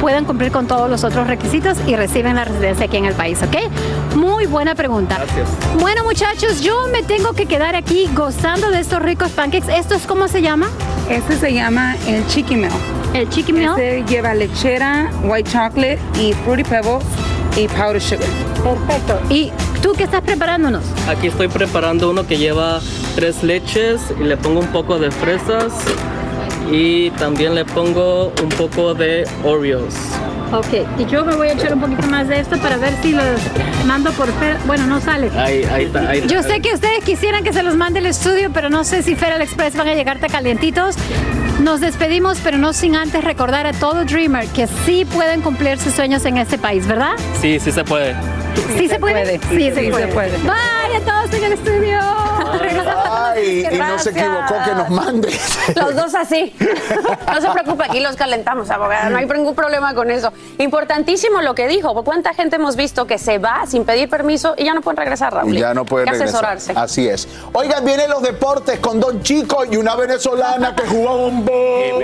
[0.00, 3.38] puedan cumplir con todos los otros requisitos y reciben la residencia aquí en el país,
[3.42, 4.16] ¿ok?
[4.16, 5.16] Muy buena pregunta.
[5.16, 5.48] Gracias.
[5.78, 9.72] Bueno, muchachos, yo me tengo que quedar aquí gozando de estos ricos pancakes.
[9.72, 10.68] ¿Esto es cómo se llama?
[11.08, 12.72] Este se llama el Chicky Meal.
[13.14, 13.78] El Chicky Meal.
[13.78, 17.04] Este lleva lechera, white chocolate y fruity pebbles
[17.56, 18.26] y powdered sugar.
[18.64, 19.20] Perfecto.
[19.30, 20.84] ¿Y tú qué estás preparándonos?
[21.08, 22.80] Aquí estoy preparando uno que lleva
[23.14, 25.72] tres leches y le pongo un poco de fresas
[26.70, 29.94] y también le pongo un poco de Oreos.
[30.52, 33.12] Ok, y yo me voy a echar un poquito más de esto para ver si
[33.12, 33.24] los
[33.86, 34.56] mando por Fer.
[34.66, 35.30] Bueno, no sale.
[35.36, 36.08] Ahí, ahí está.
[36.08, 39.02] Ahí Yo sé que ustedes quisieran que se los mande el estudio, pero no sé
[39.02, 40.94] si Feral Express van a llegarte calientitos.
[41.60, 45.94] Nos despedimos, pero no sin antes recordar a todo Dreamer que sí pueden cumplir sus
[45.94, 47.12] sueños en este país, ¿verdad?
[47.40, 48.14] Sí, sí se puede.
[48.76, 49.38] ¿Sí, se puede?
[49.50, 50.36] Sí, se, puede.
[50.38, 51.98] Bye a todos en el estudio.
[53.10, 55.28] Ay, y no se equivocó que nos mande.
[55.74, 56.54] Los dos así.
[57.26, 59.10] No se preocupe, aquí los calentamos, abogada.
[59.10, 60.32] No hay ningún problema con eso.
[60.58, 62.02] Importantísimo lo que dijo.
[62.04, 65.32] ¿Cuánta gente hemos visto que se va sin pedir permiso y ya no pueden regresar,
[65.32, 65.56] Raúl?
[65.56, 66.28] Y ya no pueden regresar.
[66.28, 66.72] asesorarse.
[66.76, 67.28] Así es.
[67.52, 72.00] Oigan, vienen los deportes con Don Chico y una venezolana que jugó bombón.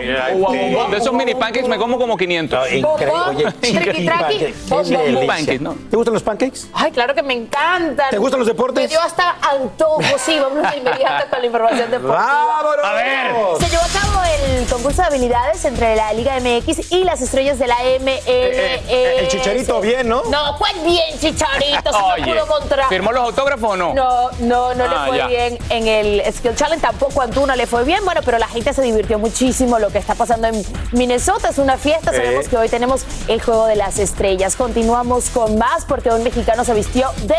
[0.90, 2.72] De esos mini pancakes me como como 500.
[2.72, 4.54] Increíble.
[5.90, 6.68] ¿Te gustan los pancakes?
[6.72, 8.10] Ay, claro que me encantan.
[8.10, 8.84] ¿Te gustan los deportes?
[8.84, 12.24] Me dio hasta antojo, sí, vamos de inmediato con la información deportiva.
[12.24, 12.84] ¡Vámonos!
[12.84, 13.32] A ver.
[13.58, 14.07] Se llevó a cabo
[14.58, 18.22] el concurso de habilidades entre la Liga MX y las estrellas de la MLS.
[18.26, 20.22] eh, el Chicharito bien, ¿no?
[20.24, 21.92] No, ¿cuál bien, Chicharito?
[21.92, 22.88] Se Oye, no pudo contra...
[22.88, 23.94] ¿firmó los autógrafos o no?
[23.94, 25.26] No, no, no Ah, le fue ya.
[25.28, 28.72] bien en el Skill Challenge, tampoco a Antuna le fue bien, bueno, pero la gente
[28.72, 32.68] se divirtió muchísimo lo que está pasando en Minnesota, es una fiesta, sabemos que hoy
[32.68, 34.56] tenemos el Juego de las Estrellas.
[34.56, 37.36] Continuamos con más porque un mexicano se vistió de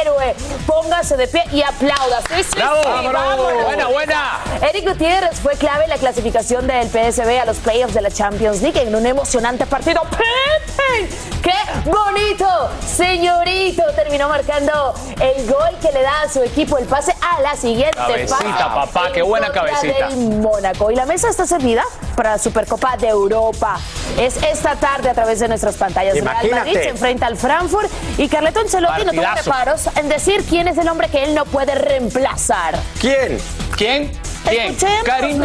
[0.00, 0.34] héroe.
[0.66, 2.20] Póngase de pie y aplauda.
[2.34, 2.82] Sí, sí, ¡Bravo!
[2.82, 3.64] sí, vámonos.
[3.64, 4.40] Buena, buena.
[4.68, 8.62] Eric Gutiérrez fue clave en la clasificación del PSV a los playoffs de la Champions
[8.62, 10.02] League en un emocionante partido.
[10.10, 11.08] ¡Pepe!
[11.42, 12.70] ¡Qué bonito!
[12.86, 17.56] Señorito terminó marcando el gol que le da a su equipo el pase a la
[17.56, 20.08] siguiente Cabecita, papá, qué buena cabecita.
[20.08, 20.90] del Mónaco.
[20.90, 21.82] Y la mesa está servida
[22.16, 23.80] para la Supercopa de Europa.
[24.18, 26.14] Es esta tarde a través de nuestras pantallas.
[26.14, 26.54] Real Imagínate.
[26.54, 30.78] Madrid se enfrenta al Frankfurt y Carleto Ancelotti no tuvo reparos en decir quién es
[30.78, 32.78] el hombre que él no puede reemplazar.
[33.00, 33.38] ¿Quién?
[33.76, 34.12] ¿Quién?
[34.44, 34.76] ¿Quién?
[35.04, 35.42] Karim.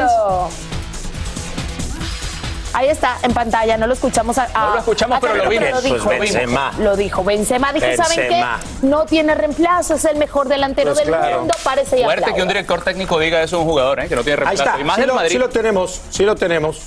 [2.77, 4.37] Ahí está, en pantalla, no lo escuchamos.
[4.37, 5.83] A, No lo escuchamos, a pero lo Carleto, vimos.
[5.83, 6.05] dijo.
[6.05, 6.71] Pues Benzema.
[6.77, 7.73] Lo dijo Benzema.
[7.73, 8.59] Dijo, ¿saben Benzema.
[8.81, 8.85] qué?
[8.87, 11.39] No tiene reemplazo, es el mejor delantero Pues del claro.
[11.39, 14.07] mundo, parece y Fuerte que un director técnico diga eso a un jugador, ¿eh?
[14.07, 14.69] que no tiene Ahí reemplazo.
[14.69, 14.79] está.
[14.79, 15.31] Y más Sí del lo, Madrid.
[15.31, 16.81] sí lo tenemos, sí lo tenemos.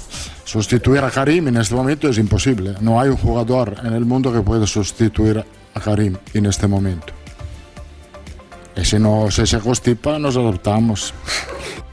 [0.44, 2.74] Sustituir a Karim en este momento es imposible.
[2.80, 7.12] No hay un jugador en el mundo que pueda sustituir a Karim en este momento.
[8.76, 11.12] Y si no si se constipa, nos adaptamos.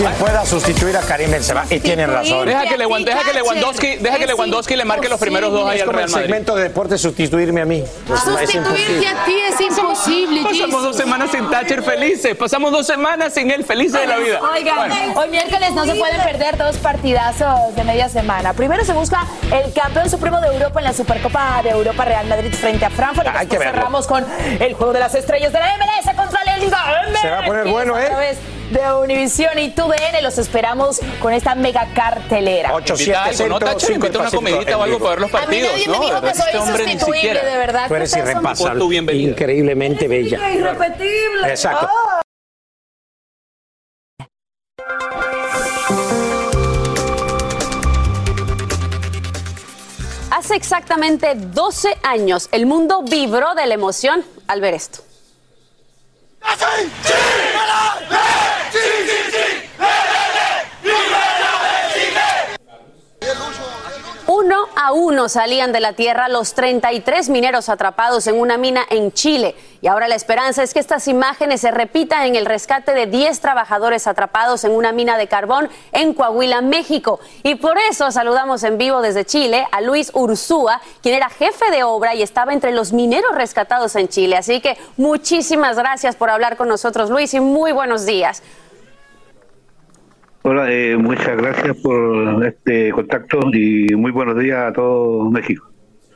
[0.00, 1.64] Quien pueda sustituir a Karim Benzema.
[1.68, 2.46] Y tienen razón.
[2.46, 5.80] Deja que, Lewan- deja que Lewandowski, deja que Lewandowski le marque los primeros dos ahí
[5.80, 6.24] al Real el Madrid.
[6.26, 7.84] segmento de deporte sustituirme a mí.
[8.40, 9.06] Es imposible.
[9.08, 12.34] a ti es imposible, Pasamos dos semanas sin Thatcher felices.
[12.34, 14.40] Pasamos dos semanas sin él felices de la vida.
[14.54, 18.54] Oigan, hoy miércoles no se pueden perder dos partidazos de media semana.
[18.54, 22.54] Primero se busca el campeón supremo de Europa en la Supercopa de Europa Real Madrid
[22.54, 23.26] frente a Frankfurt.
[23.26, 24.24] Y Hay que cerramos con
[24.60, 26.78] el juego de las estrellas de la MLS contra la Liga.
[27.20, 28.08] Se va a poner bueno, ¿eh?
[28.70, 32.72] De Univisión y TUDN los esperamos con esta mega cartelera.
[32.72, 33.94] 8, Invita 7, algo, ¿no, centro, Thatcher?
[33.94, 35.98] 5 Invita una comidita o algo para ver los A mí partidos, nadie ¿no?
[35.98, 37.88] me dijo que soy este insustituible, de verdad.
[37.88, 39.16] Tú eres ¿Qué ustedes son irrepasable.
[39.16, 40.50] Increíblemente bella.
[40.52, 41.48] Irrepetible.
[41.48, 41.88] Exacto.
[50.30, 55.00] Hace exactamente 12 años el mundo vibró de la emoción al ver esto.
[56.42, 57.49] Uno
[64.82, 69.54] a uno salían de la tierra los 33 mineros atrapados en una mina en Chile.
[69.82, 73.40] Y ahora la esperanza es que estas imágenes se repitan en el rescate de 10
[73.40, 77.20] trabajadores atrapados en una mina de carbón en Coahuila, México.
[77.42, 81.84] Y por eso saludamos en vivo desde Chile a Luis Ursúa, quien era jefe de
[81.84, 84.38] obra y estaba entre los mineros rescatados en Chile.
[84.38, 88.42] Así que muchísimas gracias por hablar con nosotros, Luis, y muy buenos días.
[90.42, 95.70] Hola, eh, muchas gracias por este contacto y muy buenos días a todo México.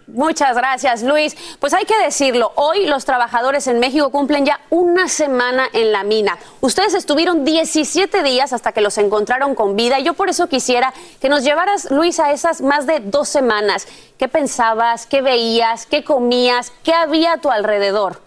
[0.07, 1.37] Muchas gracias, Luis.
[1.61, 6.05] Pues hay que decirlo, hoy los trabajadores en México cumplen ya una semana en la
[6.05, 6.39] mina.
[6.63, 10.93] Ustedes estuvieron 17 días hasta que los encontraron con vida y yo por eso quisiera
[11.21, 13.87] que nos llevaras, Luis, a esas más de dos semanas.
[14.19, 15.07] ¿Qué pensabas?
[15.07, 15.87] ¿Qué veías?
[15.87, 16.73] ¿Qué comías?
[16.83, 18.21] ¿Qué había a tu alrededor?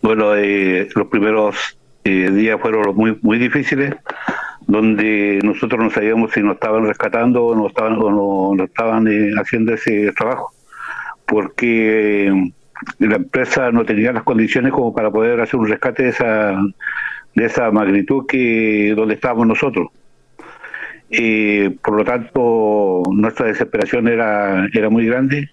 [0.00, 1.77] Bueno, eh, los primeros
[2.08, 3.94] eh, días fueron muy muy difíciles,
[4.66, 9.32] donde nosotros no sabíamos si nos estaban rescatando o no estaban, o no estaban eh,
[9.38, 10.52] haciendo ese trabajo,
[11.26, 12.52] porque eh,
[12.98, 16.58] la empresa no tenía las condiciones como para poder hacer un rescate de esa
[17.34, 19.88] de esa magnitud que donde estábamos nosotros.
[21.10, 25.50] Eh, por lo tanto, nuestra desesperación era, era muy grande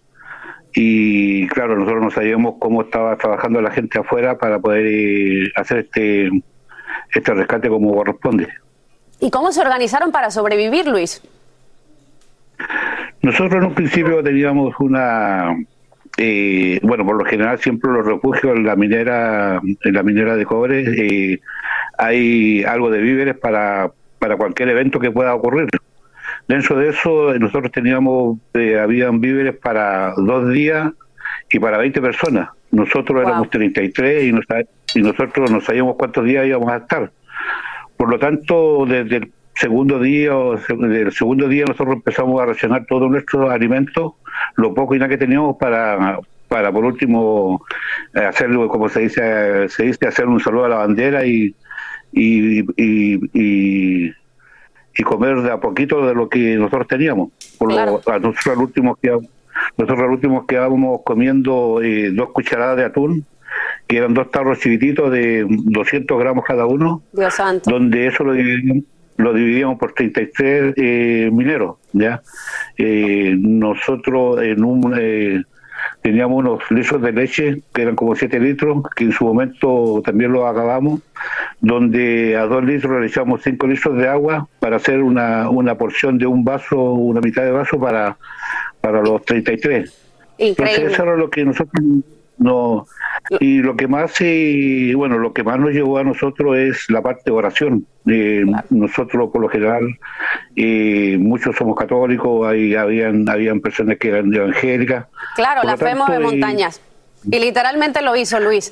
[0.76, 5.80] y claro, nosotros no sabíamos cómo estaba trabajando la gente afuera para poder eh, hacer
[5.80, 6.30] este,
[7.14, 8.49] este rescate como corresponde.
[9.22, 11.22] ¿Y cómo se organizaron para sobrevivir, Luis?
[13.22, 15.56] Nosotros en un principio teníamos una,
[16.18, 20.45] eh, bueno, por lo general siempre los refugios en la minera, en la minera de
[20.45, 21.39] cobre, eh,
[21.97, 25.70] hay algo de víveres para, para cualquier evento que pueda ocurrir.
[26.48, 30.91] Dentro de eso, nosotros teníamos, eh, habían víveres para dos días
[31.52, 32.50] y para 20 personas.
[32.72, 34.46] Nosotros éramos 33 y, nos,
[34.93, 37.12] y nosotros no sabíamos cuántos días íbamos a estar.
[37.98, 42.86] Por lo tanto, desde el segundo día o del segundo día nosotros empezamos a racionar
[42.86, 44.14] todos nuestros alimentos,
[44.56, 47.66] lo poco y nada que teníamos para para por último
[48.14, 51.56] hacerlo como se dice se dice hacer un saludo a la bandera y
[52.16, 54.14] y, y, y,
[55.04, 57.30] comer de a poquito de lo que nosotros teníamos.
[57.58, 59.10] Por lo, a nosotros al último que
[59.78, 63.26] nosotros al último quedábamos comiendo eh, dos cucharadas de atún
[63.88, 67.70] que eran dos tarros chiquititos de 200 gramos cada uno, Dios santo.
[67.70, 68.84] donde eso lo dividíamos,
[69.18, 72.22] lo dividíamos por 33 eh, mineros, ¿ya?
[72.78, 75.46] Eh, nosotros en un...
[76.06, 80.34] Teníamos unos litros de leche, que eran como 7 litros, que en su momento también
[80.34, 81.01] los acabamos,
[81.62, 86.20] donde a 2 litros le echamos 5 litros de agua para hacer una, una porción
[86.20, 88.18] de un vaso, una mitad de vaso para,
[88.82, 90.12] para los 33.
[90.38, 90.51] Increíble.
[90.51, 91.84] Entonces eso era lo que nosotros
[92.38, 92.86] no
[93.40, 97.02] y lo que más y bueno lo que más nos llevó a nosotros es la
[97.02, 99.84] parte de oración eh, nosotros por lo general
[100.56, 105.06] eh, muchos somos católicos hay habían habían personas que eran evangélicas
[105.36, 106.82] Claro, Por la fe mueve y- montañas.
[107.30, 108.72] Y literalmente lo hizo Luis.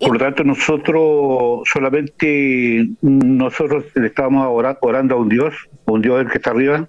[0.00, 6.22] Por lo tanto, nosotros solamente nosotros le estábamos ora- orando a un Dios, un Dios
[6.22, 6.88] el que está arriba,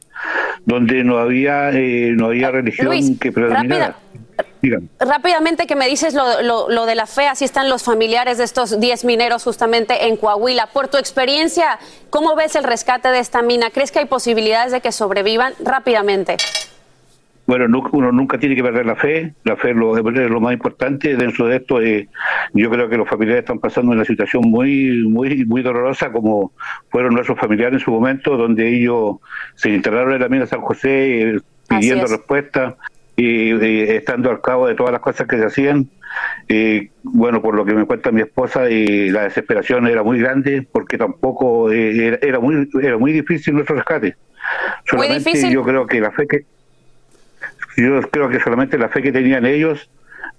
[0.66, 3.98] donde no había eh, no había religión Luis, que predominara.
[5.00, 8.46] Rápidamente que me dices lo, lo- lo de la fe, así están los familiares de
[8.46, 10.68] estos 10 mineros justamente en Coahuila.
[10.68, 13.70] Por tu experiencia, ¿cómo ves el rescate de esta mina?
[13.72, 16.38] ¿Crees que hay posibilidades de que sobrevivan rápidamente?
[17.46, 20.54] Bueno, uno nunca tiene que perder la fe, la fe es lo, es lo más
[20.54, 21.18] importante.
[21.18, 22.08] Dentro de esto, eh,
[22.54, 26.54] yo creo que los familiares están pasando una situación muy, muy, muy dolorosa, como
[26.90, 29.18] fueron nuestros familiares en su momento, donde ellos
[29.56, 32.12] se internaron en la mina San José eh, pidiendo es.
[32.12, 32.78] respuesta
[33.16, 33.52] y
[33.92, 35.90] estando al cabo de todas las cosas que se hacían.
[36.48, 40.68] Eh, bueno, por lo que me cuenta mi esposa, eh, la desesperación era muy grande
[40.70, 44.16] porque tampoco eh, era, era muy era muy difícil nuestro rescate.
[44.92, 45.52] Muy Solamente difícil.
[45.52, 46.46] yo creo que la fe que
[47.78, 49.90] yo creo que solamente la fe que tenían ellos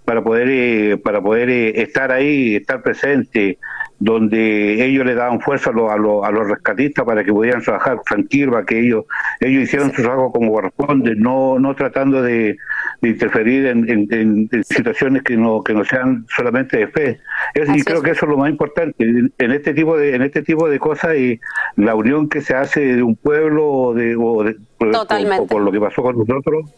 [0.04, 3.58] para poder eh, para poder eh, estar ahí estar presente
[4.00, 7.62] donde ellos le daban fuerza a, los- a, los- a los rescatistas para que pudieran
[7.62, 9.04] trabajar tranquilo para que ellos
[9.40, 12.56] ellos hicieran su trabajo como corresponde no no tratando de,
[13.00, 17.20] de interferir en, en- en- en situaciones que no que no sean solamente de fe.
[17.54, 18.94] Es- y creo que eso es lo más importante.
[19.38, 21.40] En, este tipo de en este tipo de cosas y
[21.76, 25.46] la unión que se hace de un pueblo o de, o de- por- Totalmente.
[25.48, 26.70] por lo que pasó con nosotros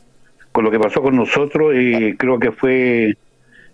[0.57, 3.15] con lo que pasó con nosotros y creo que fue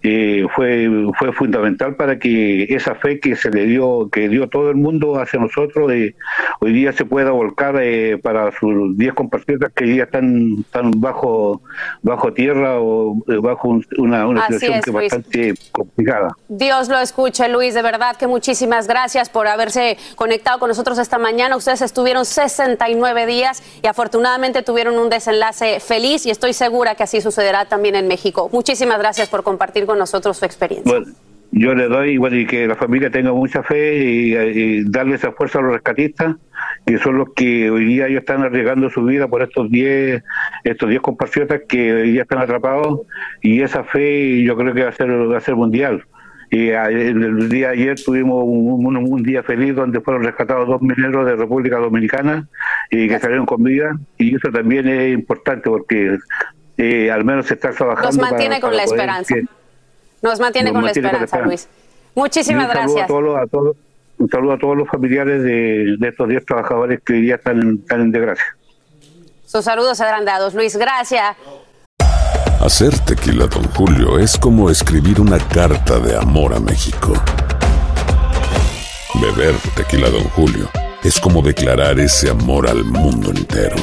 [0.02, 0.88] eh, fue
[1.18, 5.18] fue fundamental para que esa fe que se le dio que dio todo el mundo
[5.20, 6.14] hacia nosotros eh,
[6.60, 10.90] hoy día se pueda volcar eh, para sus 10 compatriotas que hoy día están están
[10.96, 11.62] bajo
[12.02, 16.98] bajo tierra o eh, bajo un- una, situación es, que es bastante complicada Dios lo
[16.98, 17.74] escuche, Luis.
[17.74, 21.56] De verdad que muchísimas gracias por haberse conectado con nosotros esta mañana.
[21.56, 27.20] Ustedes estuvieron 69 días y afortunadamente tuvieron un desenlace feliz y estoy segura que así
[27.20, 28.48] sucederá también en México.
[28.52, 30.90] Muchísimas gracias por compartir con nosotros su experiencia.
[30.90, 31.06] Bueno,
[31.54, 35.32] yo le doy, bueno, y que la familia tenga mucha fe y, y darle esa
[35.32, 36.36] fuerza a los rescatistas,
[36.86, 40.22] que son los que hoy día ellos están arriesgando su vida por estos 10
[40.64, 43.00] estos 10 compatriotas que hoy día están atrapados,
[43.42, 46.02] y esa fe yo creo que va a ser, va a ser mundial.
[46.50, 50.66] Y a- el, día de ayer tuvimos un, un- un día feliz donde fueron rescatados
[50.68, 52.46] dos mineros de República Dominicana
[52.90, 56.16] y que salieron con vida, y eso también es importante porque
[56.78, 58.08] eh, al menos se está trabajando.
[58.08, 59.34] Nos mantiene para- con para la esperanza.
[59.34, 59.44] que-
[60.22, 61.68] Nos mantiene Nos con la mantiene con la esperanza, Luis.
[62.14, 63.04] Muchísimas un gracias.
[63.04, 63.76] A todos, los- a todos-
[64.18, 67.60] un saludo a todos los familiares de, de estos 10 trabajadores que hoy día están,
[67.60, 68.44] en- están en desgracia.
[69.44, 70.76] Sus saludos serán dados, Luis.
[70.76, 71.36] Gracias.
[72.60, 77.12] Hacer tequila, Don Julio, es como escribir una carta de amor a México.
[79.20, 80.68] Beber tequila, Don Julio,
[81.02, 83.76] es como declarar ese amor al mundo entero.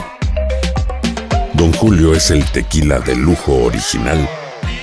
[1.53, 4.27] Don Julio es el tequila de lujo original,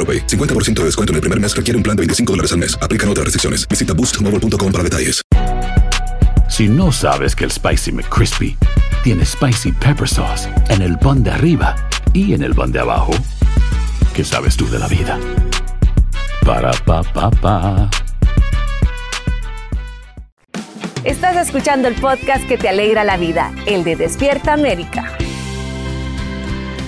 [0.00, 0.26] AroPay.
[0.26, 2.78] 50% de descuento en el primer mes requiere un plan de 25 dólares al mes.
[2.80, 3.68] Aplican otras restricciones.
[3.68, 5.20] Visita boostmobile.com para detalles.
[6.48, 8.56] Si no sabes que el Spicy McCrispy
[9.04, 11.76] tiene Spicy Pepper Sauce en el pan de arriba
[12.12, 13.12] y en el pan de abajo,
[14.14, 15.18] ¿qué sabes tú de la vida?
[16.44, 17.88] Para, pa, pa, pa.
[21.04, 25.16] Estás escuchando el podcast que te alegra la vida, el de Despierta América.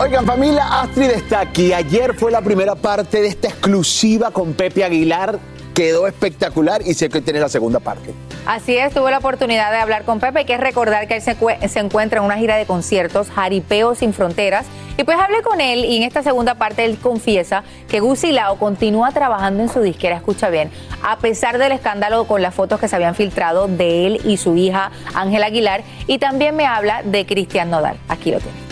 [0.03, 1.73] Oigan, familia, Astrid está aquí.
[1.73, 5.39] Ayer fue la primera parte de esta exclusiva con Pepe Aguilar.
[5.75, 8.13] Quedó espectacular y sé que tiene la segunda parte.
[8.45, 10.41] Así es, tuve la oportunidad de hablar con Pepe.
[10.41, 13.95] Hay que recordar que él se, cue- se encuentra en una gira de conciertos, Jaripeo
[13.95, 14.67] sin Fronteras.
[14.99, 18.59] Y pues hablé con él y en esta segunda parte él confiesa que Gucci Lao
[18.59, 20.71] continúa trabajando en su disquera, escucha bien,
[21.03, 24.57] a pesar del escándalo con las fotos que se habían filtrado de él y su
[24.57, 25.85] hija Ángela Aguilar.
[26.09, 27.97] Y también me habla de Cristian Nodal.
[28.09, 28.72] Aquí lo tiene.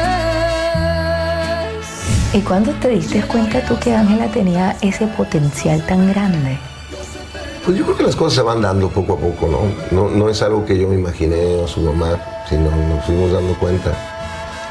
[2.34, 6.58] ¿Y cuándo te diste cuenta tú que Ángela tenía ese potencial tan grande?
[7.66, 9.60] Pues yo creo que las cosas se van dando poco a poco, ¿no?
[9.92, 12.18] No, no es algo que yo me imaginé a su mamá,
[12.48, 13.92] sino nos fuimos dando cuenta.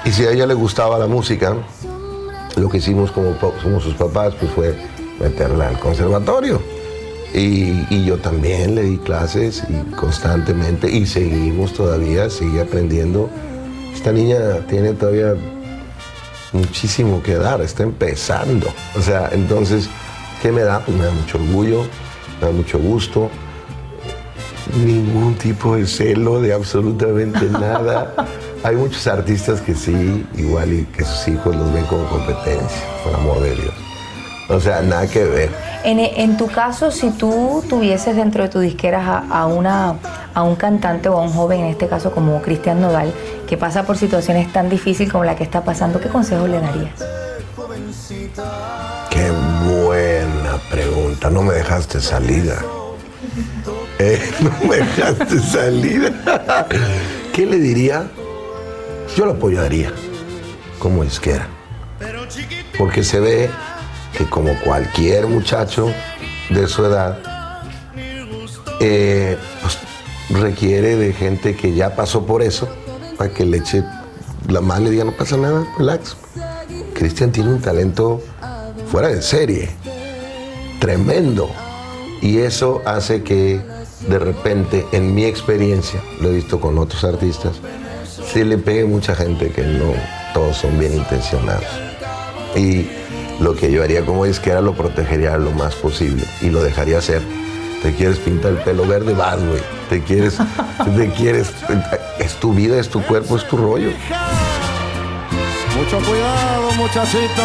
[0.06, 1.54] Y si a ella le gustaba la música,
[2.56, 3.36] lo que hicimos como,
[3.80, 4.74] sus papás pues fue
[5.20, 6.60] meterla al conservatorio.
[7.34, 13.28] Y, y yo también le di clases y constantemente y seguimos todavía, sigue aprendiendo.
[13.94, 15.34] Esta niña tiene todavía
[16.52, 18.66] muchísimo que dar, está empezando.
[18.96, 19.88] O sea, entonces,
[20.42, 20.80] ¿qué me da?
[20.80, 21.82] Pues me da mucho orgullo,
[22.40, 23.30] me da mucho gusto.
[24.84, 28.14] Ningún tipo de celo de absolutamente nada.
[28.62, 33.14] Hay muchos artistas que sí, igual y que sus hijos los ven como competencia, por
[33.14, 33.74] amor de Dios.
[34.48, 35.50] O sea, nada que ver.
[35.84, 39.96] En, en tu caso, si tú tuvieses dentro de tu disqueras a, a una,
[40.34, 43.12] a un cantante o a un joven, en este caso como Cristian Nodal,
[43.46, 47.04] que pasa por situaciones tan difíciles como la que está pasando, ¿qué consejo le darías?
[49.10, 49.30] Qué
[49.64, 51.30] buena pregunta.
[51.30, 52.62] No me dejaste salida.
[53.98, 56.66] Eh, no me dejaste salida.
[57.32, 58.06] ¿Qué le diría?
[59.16, 59.94] Yo lo apoyaría
[60.78, 61.48] como disquera.
[62.76, 63.48] Porque se ve
[64.16, 65.90] que como cualquier muchacho
[66.50, 67.18] de su edad,
[68.78, 69.78] eh, pues,
[70.38, 72.68] requiere de gente que ya pasó por eso,
[73.16, 73.82] para que le eche
[74.50, 76.14] la mano y diga, no pasa nada, relax.
[76.92, 78.20] Cristian tiene un talento
[78.92, 79.70] fuera de serie,
[80.78, 81.50] tremendo.
[82.20, 83.62] Y eso hace que
[84.08, 87.60] de repente, en mi experiencia, lo he visto con otros artistas,
[88.32, 89.94] se le pegue mucha gente que no
[90.34, 91.64] todos son bien intencionados.
[92.54, 92.86] Y
[93.40, 96.62] lo que yo haría como es que era lo protegería lo más posible y lo
[96.62, 97.22] dejaría hacer.
[97.82, 99.60] Te quieres pintar el pelo verde, vas, güey.
[99.88, 100.38] Te quieres,
[100.96, 101.48] te quieres,
[102.18, 103.90] es tu vida, es tu cuerpo, es tu rollo.
[105.76, 107.44] Mucho cuidado, muchachitos.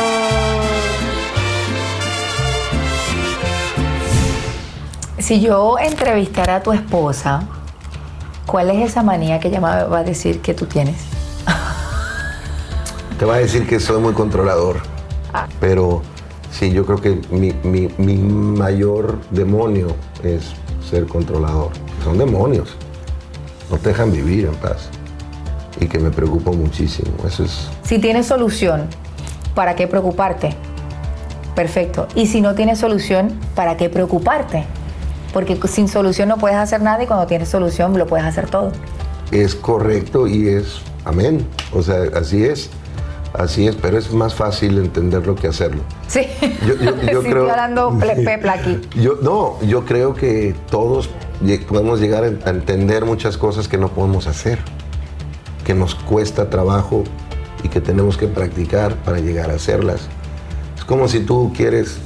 [5.19, 7.43] Si yo entrevistara a tu esposa,
[8.51, 10.97] ¿cuál es esa manía que ella me va a decir que tú tienes?
[13.17, 14.77] Te va a decir que soy muy controlador.
[15.59, 16.01] Pero
[16.51, 20.51] sí, yo creo que mi, mi- mi mayor demonio es
[20.89, 21.69] ser controlador.
[22.03, 22.69] Son demonios.
[23.69, 24.89] No te dejan vivir en paz.
[25.79, 27.11] Y que me preocupa muchísimo.
[27.25, 27.69] Eso es.
[27.83, 28.87] Si tienes solución,
[29.55, 30.55] ¿para qué preocuparte?
[31.55, 32.07] Perfecto.
[32.15, 34.65] Y si no tienes solución, ¿para qué preocuparte?
[35.33, 38.71] Porque sin solución no puedes hacer nada y cuando tienes solución lo puedes hacer todo.
[39.31, 40.81] Es correcto y es.
[41.05, 41.47] Amén.
[41.73, 42.69] O sea, así es.
[43.33, 45.83] Así es, pero es más fácil entenderlo que hacerlo.
[46.07, 46.27] Sí.
[46.67, 47.43] Yo, yo- yo Sí, creo.
[47.45, 48.81] estoy hablando pepla aquí.
[48.99, 51.09] Yo, no, yo creo que todos
[51.69, 54.59] podemos llegar a entender muchas cosas que no podemos hacer,
[55.65, 57.05] que nos cuesta trabajo
[57.63, 60.01] y que tenemos que practicar para llegar a hacerlas.
[60.77, 61.99] Es como si tú quieres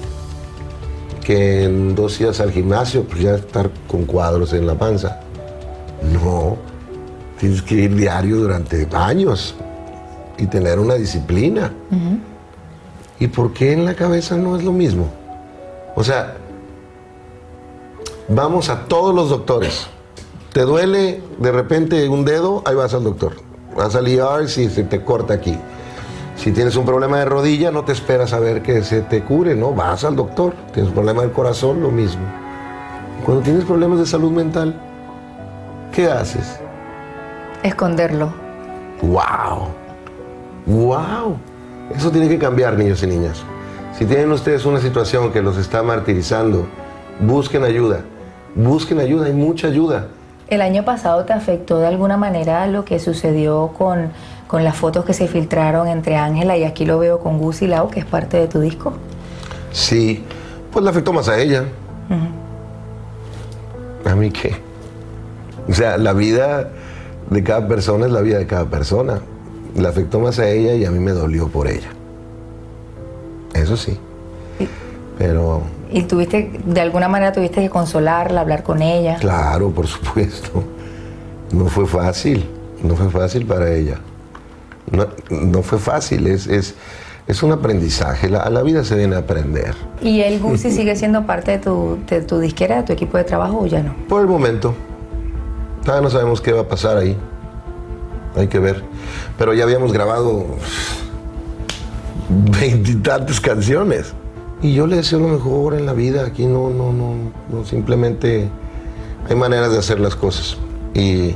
[1.26, 5.20] que en dos días al gimnasio, pues ya estar con cuadros en la panza.
[6.14, 6.56] No,
[7.40, 9.56] tienes que ir diario durante años
[10.38, 11.74] y tener una disciplina.
[13.20, 15.10] ¿Y por qué en la cabeza no es lo mismo?
[15.96, 16.36] O sea,
[18.28, 19.86] Vamos a todos los doctores.
[20.52, 22.64] ¿Te duele de repente un dedo?
[22.66, 23.34] Ahí vas al doctor.
[23.76, 25.56] Vas al ER si se te corta aquí.
[26.36, 29.56] Si tienes un problema de rodilla, no te esperas a ver que se te cure,
[29.56, 29.74] ¿no?
[29.74, 30.54] Vas al doctor.
[30.74, 32.24] Tienes un problema del corazón, lo mismo.
[33.26, 34.76] Cuando tienes problemas de salud mental,
[35.92, 36.60] ¿qué haces?
[37.64, 38.34] Esconderlo.
[39.02, 39.70] ¡Wow!
[40.66, 41.38] ¡Wow!
[41.96, 43.44] Eso tiene que cambiar, niños y niñas.
[43.98, 46.68] Si tienen ustedes una situación que los está martirizando,
[47.20, 48.02] busquen ayuda.
[48.56, 50.08] Busquen ayuda, hay mucha ayuda.
[50.48, 54.12] ¿El año pasado te afectó de alguna manera lo que sucedió con,
[54.48, 57.68] con las fotos que se filtraron entre Ángela y aquí lo veo con Gus y
[57.68, 58.94] Lau, que es parte de tu disco?
[59.72, 60.24] Sí,
[60.72, 61.66] pues le afectó más a ella.
[64.06, 64.56] ¿A mí qué?
[65.68, 66.70] O sea, la vida
[67.30, 69.20] de cada persona es la vida de cada persona.
[69.76, 71.90] Le afectó más a ella y a mí me dolió por ella.
[73.54, 73.98] Eso sí.
[75.18, 79.18] Pero ¿Y tuviste, de alguna manera tuviste que consolarla, hablar con ella?
[79.20, 80.64] Claro, por supuesto.
[81.52, 82.46] No fue fácil,
[82.84, 84.00] no fue fácil para ella.
[84.92, 86.76] No, no fue fácil, es, es,
[87.28, 88.30] es un aprendizaje.
[88.30, 89.74] La- a la vida se viene a aprender.
[90.02, 93.24] ¿Y el Gusi sigue siendo parte de tu, de tu disquera, de tu equipo de
[93.24, 93.96] trabajo o ya no?
[94.08, 94.76] Por el momento.
[95.84, 97.18] Todavía no sabemos qué va a pasar ahí.
[98.36, 98.84] Hay que ver.
[99.38, 100.46] Pero ya habíamos grabado
[102.30, 104.14] veintitantas canciones.
[104.62, 106.26] Y yo le deseo lo mejor en la vida.
[106.26, 107.14] Aquí no, no, no,
[107.52, 108.48] no, simplemente
[109.30, 110.58] hay maneras de hacer las cosas.
[110.94, 111.36] Y,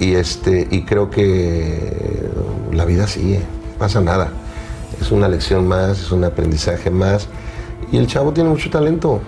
[0.00, 2.30] y este, y creo que
[2.72, 3.40] la vida sigue,
[3.78, 4.32] pasa nada.
[4.98, 7.28] Es una lección más, es un aprendizaje más.
[7.92, 9.20] Y el chavo tiene mucho talento,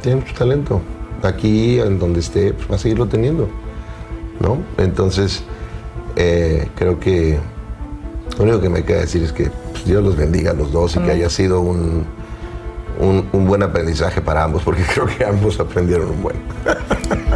[0.00, 0.80] tiene mucho talento.
[1.22, 3.48] Aquí, en donde esté, pues va a seguirlo teniendo.
[4.40, 4.56] ¿No?
[4.78, 5.42] Entonces,
[6.16, 7.38] eh, creo que
[8.38, 10.96] lo único que me queda decir es que pues, Dios los bendiga a los dos
[10.96, 12.06] y que haya sido un,
[12.98, 16.36] un, un buen aprendizaje para ambos, porque creo que ambos aprendieron un buen.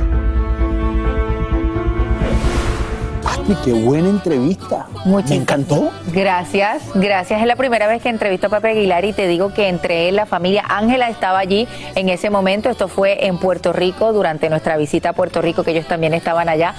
[3.42, 4.86] Pati, qué buena entrevista.
[5.04, 5.90] Me encantó.
[6.12, 7.40] Gracias, gracias.
[7.40, 10.16] Es la primera vez que entrevisto a Pepe Aguilar y te digo que entre él,
[10.16, 12.70] la familia Ángela estaba allí en ese momento.
[12.70, 16.48] Esto fue en Puerto Rico durante nuestra visita a Puerto Rico, que ellos también estaban
[16.48, 16.74] allá.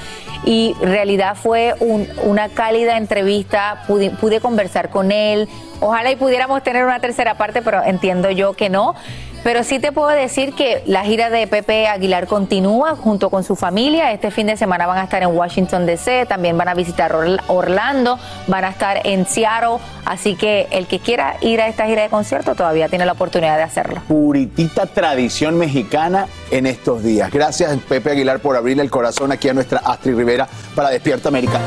[0.46, 3.84] Y en realidad fue un- una cálida entrevista.
[3.88, 5.50] Pude, pude conversar con él.
[5.82, 8.96] Ojalá y pudiéramos tener una tercera parte, pero entiendo yo que no.
[9.44, 13.56] Pero sí te puedo decir que la gira de Pepe Aguilar continúa junto con su
[13.58, 14.12] familia.
[14.14, 17.42] Este fin de semana van a estar en Washington DC, también van a visitar Orl-
[17.48, 18.18] Orlando,
[18.48, 19.78] van a estar en Seattle.
[20.06, 23.58] Así que el que quiera ir a esta gira de concierto todavía tiene la oportunidad
[23.58, 24.02] de hacerlo.
[24.08, 27.30] Puritita tradición mexicana en estos días.
[27.32, 31.60] Gracias, Pepe Aguilar, por abrirle el corazón aquí a nuestra Astrid Rivera para Despierta América.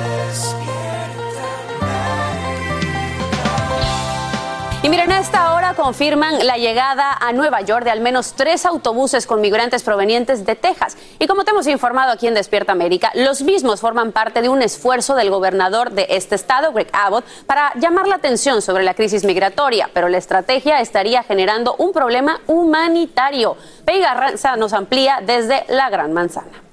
[5.17, 9.41] A esta hora confirman la llegada a Nueva York de al menos tres autobuses con
[9.41, 10.99] migrantes provenientes de Texas.
[11.19, 14.61] Y como te hemos informado aquí en Despierta América, los mismos forman parte de un
[14.61, 19.25] esfuerzo del gobernador de este estado, Greg Abbott, para llamar la atención sobre la crisis
[19.25, 19.89] migratoria.
[19.95, 23.57] Pero la estrategia estaría generando un problema humanitario.
[23.87, 26.66] Pei Garranza nos amplía desde la Gran Manzana.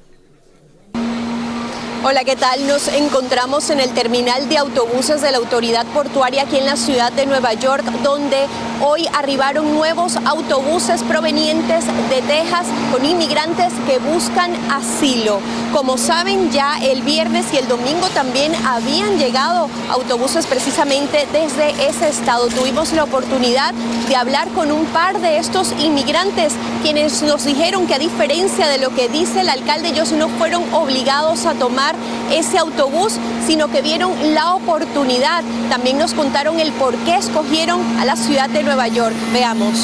[2.05, 2.67] Hola, ¿qué tal?
[2.67, 7.13] Nos encontramos en el terminal de autobuses de la autoridad portuaria aquí en la ciudad
[7.13, 8.45] de Nueva York, donde
[8.81, 15.39] hoy arribaron nuevos autobuses provenientes de Texas con inmigrantes que buscan asilo.
[15.71, 22.09] Como saben, ya el viernes y el domingo también habían llegado autobuses precisamente desde ese
[22.09, 22.47] estado.
[22.49, 23.73] Tuvimos la oportunidad
[24.09, 26.51] de hablar con un par de estos inmigrantes,
[26.81, 30.61] quienes nos dijeron que a diferencia de lo que dice el alcalde, ellos no fueron
[30.73, 31.92] obligados a tomar
[32.31, 35.43] ese autobús, sino que vieron la oportunidad.
[35.69, 39.15] También nos contaron el por qué escogieron a la ciudad de Nueva York.
[39.31, 39.77] Veamos.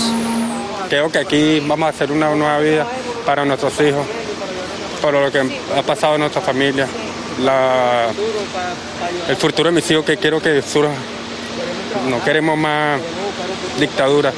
[0.90, 2.88] Creo que aquí vamos a hacer una nueva vida
[3.26, 4.06] para nuestros hijos,
[5.02, 6.88] por lo que ha pasado en nuestra familia,
[9.28, 10.94] el futuro de mis hijos que quiero que surja.
[12.10, 13.00] No queremos más
[13.80, 14.34] dictadura.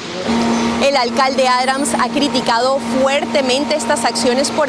[0.81, 4.67] El alcalde Adams ha criticado fuertemente estas acciones por,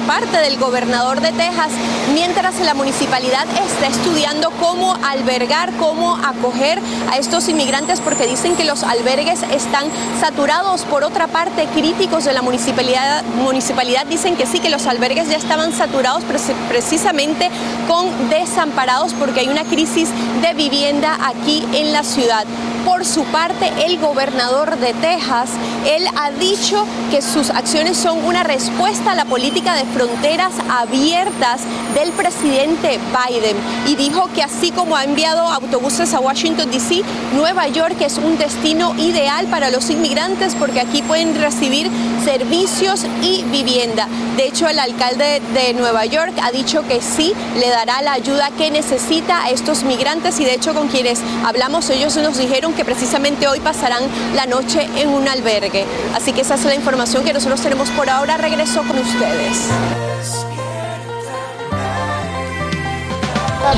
[0.00, 1.70] parte del gobernador de Texas,
[2.12, 6.80] mientras la municipalidad está estudiando cómo albergar, cómo acoger
[7.12, 9.84] a estos inmigrantes, porque dicen que los albergues están
[10.20, 10.82] saturados.
[10.82, 15.36] Por otra parte, críticos de la municipalidad, municipalidad dicen que sí, que los albergues ya
[15.36, 17.50] estaban saturados preci- precisamente
[17.86, 20.08] con desamparados, porque hay una crisis
[20.42, 22.44] de vivienda aquí en la ciudad.
[22.84, 25.50] Por su parte, el gobernador de Texas,
[25.86, 31.60] él ha dicho que sus acciones son una respuesta a la política de fronteras abiertas
[31.94, 33.56] del presidente Biden
[33.86, 37.02] y dijo que así como ha enviado autobuses a Washington, D.C.,
[37.34, 41.88] Nueva York es un destino ideal para los inmigrantes porque aquí pueden recibir
[42.24, 44.08] servicios y vivienda.
[44.36, 48.50] De hecho, el alcalde de Nueva York ha dicho que sí le dará la ayuda
[48.56, 52.84] que necesita a estos migrantes y de hecho con quienes hablamos ellos nos dijeron que
[52.84, 54.02] precisamente hoy pasarán
[54.34, 55.84] la noche en un albergue.
[56.14, 58.36] Así que esa es la información que nosotros tenemos por ahora.
[58.36, 59.68] Regreso con ustedes.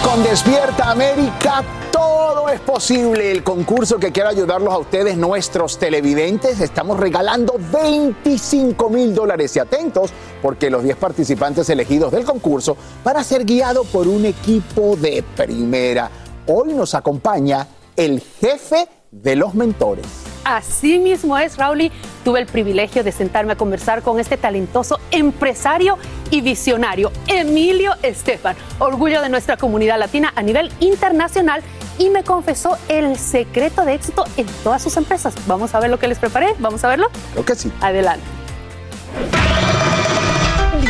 [0.03, 3.31] Con Despierta América todo es posible.
[3.31, 9.55] El concurso que quiero ayudarlos a ustedes, nuestros televidentes, estamos regalando 25 mil dólares.
[9.55, 10.11] Y atentos,
[10.43, 15.23] porque los 10 participantes elegidos del concurso van a ser guiados por un equipo de
[15.37, 16.11] primera.
[16.47, 17.67] Hoy nos acompaña
[17.97, 20.07] el jefe de los mentores.
[20.45, 21.91] Así mismo es, Rauli.
[22.25, 25.97] Tuve el privilegio de sentarme a conversar con este talentoso empresario
[26.31, 31.63] y visionario, Emilio Estefan, orgullo de nuestra comunidad latina a nivel internacional,
[31.97, 35.35] y me confesó el secreto de éxito en todas sus empresas.
[35.47, 37.09] Vamos a ver lo que les preparé, vamos a verlo.
[37.33, 37.71] Creo que sí.
[37.81, 38.25] Adelante.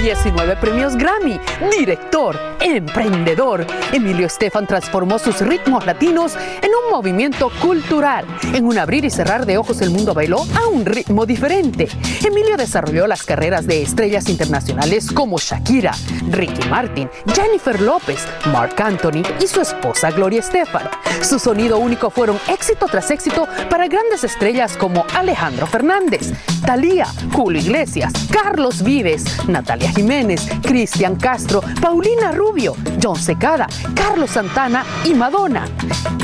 [0.05, 1.41] 19 premios Grammy,
[1.79, 3.67] director, emprendedor.
[3.91, 8.27] Emilio Estefan transformó sus ritmos latinos en un movimiento cultural.
[8.53, 11.89] En un abrir y cerrar de ojos el mundo bailó a un ritmo diferente.
[12.23, 15.93] Emilio desarrolló las carreras de estrellas internacionales como Shakira,
[16.31, 20.87] Ricky Martin, Jennifer López, Mark Anthony y su esposa Gloria Estefan.
[21.23, 26.33] Su sonido único fueron éxito tras éxito para grandes estrellas como Alejandro Fernández,
[26.67, 34.85] Thalía, Julio Iglesias, Carlos Vives, Natalia Jiménez, Cristian Castro, Paulina Rubio, John Secada, Carlos Santana
[35.05, 35.67] y Madonna.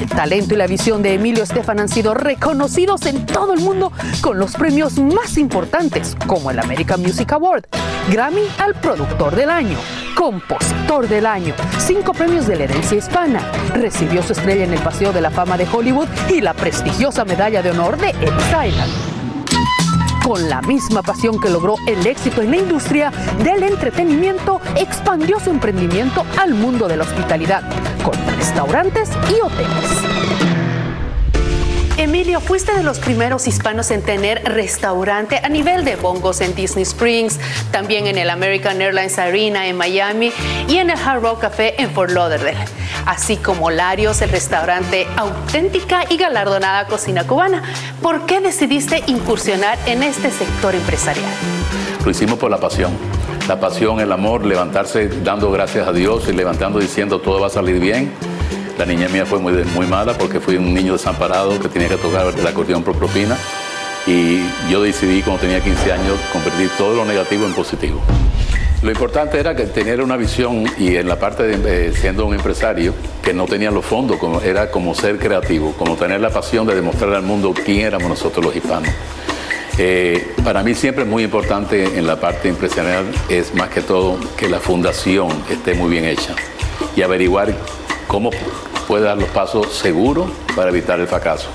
[0.01, 3.93] El talento y la visión de Emilio Estefan han sido reconocidos en todo el mundo
[4.21, 7.65] con los premios más importantes, como el American Music Award,
[8.11, 9.79] Grammy al Productor del Año,
[10.17, 13.41] Compositor del Año, cinco premios de la herencia hispana.
[13.75, 17.63] Recibió su estrella en el Paseo de la Fama de Hollywood y la prestigiosa medalla
[17.63, 19.10] de honor de Ellis Island
[20.31, 23.11] con la misma pasión que logró el éxito en la industria
[23.43, 27.65] del entretenimiento, expandió su emprendimiento al mundo de la hospitalidad,
[28.05, 30.40] con restaurantes y hoteles.
[31.97, 36.83] Emilio, fuiste de los primeros hispanos en tener restaurante a nivel de bongos en Disney
[36.83, 37.39] Springs,
[37.71, 40.33] también en el American Airlines Arena en Miami
[40.69, 42.57] y en el Hard Rock Café en Fort Lauderdale,
[43.07, 47.63] así como Larios, el restaurante auténtica y galardonada cocina cubana.
[48.03, 51.31] ¿Por qué decidiste incursionar en este sector empresarial?
[52.05, 52.93] Lo hicimos por la pasión.
[53.47, 57.51] La pasión, el amor, levantarse dando gracias a Dios y levantando diciendo todo va a
[57.51, 58.13] salir bien.
[58.81, 61.99] La niña mía fue muy, muy mala porque fui un niño desamparado que tenía que
[61.99, 63.37] tocar el acordeón por propina.
[64.07, 68.01] Y yo decidí cuando tenía 15 años convertir todo lo negativo en positivo.
[68.81, 72.35] Lo importante era que tener una visión y en la parte de eh, siendo un
[72.35, 76.67] empresario que no tenía los fondos, como, era como ser creativo, como tener la pasión
[76.67, 78.91] de demostrar al mundo quién éramos nosotros los hispanos.
[79.77, 84.19] Eh, para mí siempre es muy importante en la parte empresarial es más que todo
[84.39, 86.35] que la fundación esté muy bien hecha
[86.97, 87.55] y averiguar
[88.07, 88.31] cómo
[88.91, 91.49] puede dar los pasos seguros para evitar el fracaso.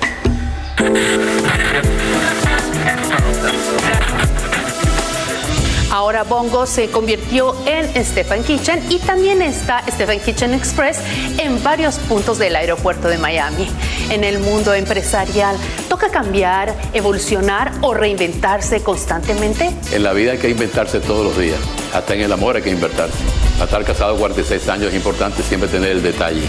[5.90, 10.98] Ahora Bongo se convirtió en Stephen Kitchen y también está Stephen Kitchen Express
[11.36, 13.68] en varios puntos del aeropuerto de Miami.
[14.10, 15.58] En el mundo empresarial,
[15.90, 19.74] ¿toca cambiar, evolucionar o reinventarse constantemente?
[19.92, 21.60] En la vida hay que inventarse todos los días.
[21.92, 23.18] Hasta en el amor hay que inventarse.
[23.56, 26.42] Para estar casado 46 años es importante siempre tener el detalle.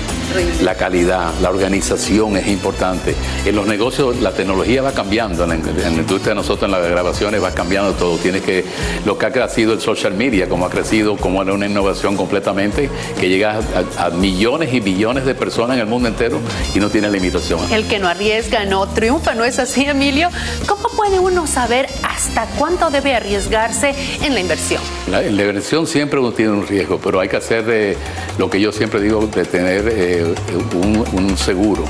[0.62, 3.16] La calidad, la organización es importante.
[3.46, 5.46] En los negocios la tecnología va cambiando.
[5.46, 8.18] En la, en la industria de nosotros en las grabaciones va cambiando todo.
[8.18, 8.66] Tienes que,
[9.06, 12.90] lo que ha crecido el social media, como ha crecido, como era una innovación completamente,
[13.18, 13.58] que llega
[13.98, 16.42] a, a millones y millones de personas en el mundo entero
[16.76, 17.62] y no tiene limitación.
[17.72, 20.30] El que no arriesga no triunfa, ¿no es así, Emilio?
[20.68, 24.82] ¿Cómo puede uno saber hasta cuánto debe arriesgarse en la inversión?
[25.10, 27.98] La, en la inversión siempre uno tiene un riesgo, pero hay que hacer de,
[28.38, 30.36] lo que yo siempre digo, de tener eh,
[30.74, 31.84] un, un seguro,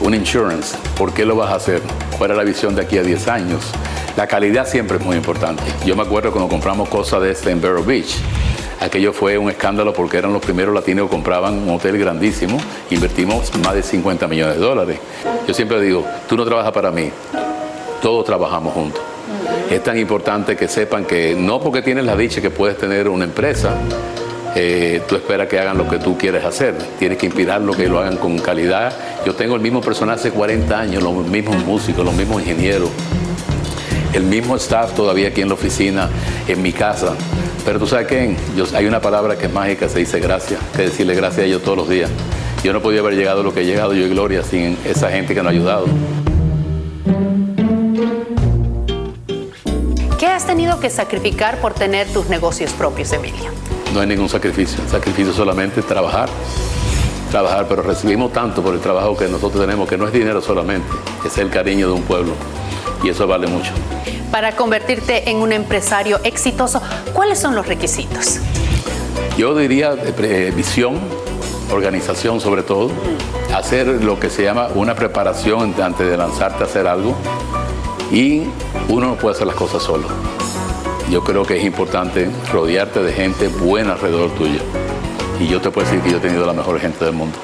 [0.00, 0.76] un insurance.
[0.96, 1.80] ¿Por qué lo vas a hacer?
[2.18, 3.72] ¿Cuál es la visión de aquí a 10 años?
[4.16, 5.62] La calidad siempre es muy importante.
[5.84, 8.14] Yo me acuerdo cuando compramos cosas de este en Vero Beach.
[8.80, 12.58] Aquello fue un escándalo porque eran los primeros latinos que compraban un hotel grandísimo.
[12.90, 14.98] Invertimos más de 50 millones de dólares.
[15.48, 17.10] Yo siempre digo, tú no trabajas para mí,
[18.02, 19.02] todos trabajamos juntos.
[19.70, 23.24] Es tan importante que sepan que no porque tienes la dicha que puedes tener una
[23.24, 23.74] empresa,
[24.54, 26.74] eh, tú esperas que hagan lo que tú quieres hacer.
[26.98, 28.92] Tienes que inspirarlo, que lo hagan con calidad.
[29.26, 32.90] Yo tengo el mismo personal hace 40 años, los mismos músicos, los mismos ingenieros,
[34.12, 36.08] el mismo staff todavía aquí en la oficina,
[36.46, 37.14] en mi casa.
[37.64, 38.06] Pero tú sabes
[38.56, 41.62] Yo- hay una palabra que es mágica, se dice gracias, que decirle gracias a ellos
[41.62, 42.10] todos los días.
[42.62, 45.10] Yo no podía haber llegado a lo que he llegado yo y Gloria sin esa
[45.10, 45.86] gente que nos ha ayudado.
[50.18, 53.50] ¿Qué has tenido que sacrificar por tener tus negocios propios, Emilio?
[53.94, 54.82] No hay ningún sacrificio.
[54.82, 56.28] El sacrificio es solamente trabajar.
[57.30, 60.88] Trabajar, pero recibimos tanto por el trabajo que nosotros tenemos, que no es dinero solamente,
[61.24, 62.32] es el cariño de un pueblo.
[63.04, 63.70] Y eso vale mucho.
[64.32, 66.82] Para convertirte en un empresario exitoso,
[67.12, 68.40] ¿cuáles son los requisitos?
[69.38, 70.98] Yo diría eh, eh, visión,
[71.70, 72.90] organización sobre todo,
[73.54, 77.14] hacer lo que se llama una preparación antes de lanzarte a hacer algo
[78.10, 78.42] y
[78.88, 80.08] uno no puede hacer las cosas solo.
[81.10, 84.60] Yo creo que es importante rodearte de gente buena alrededor tuyo.
[85.38, 87.36] Y yo te puedo decir que yo he tenido la mejor gente del mundo.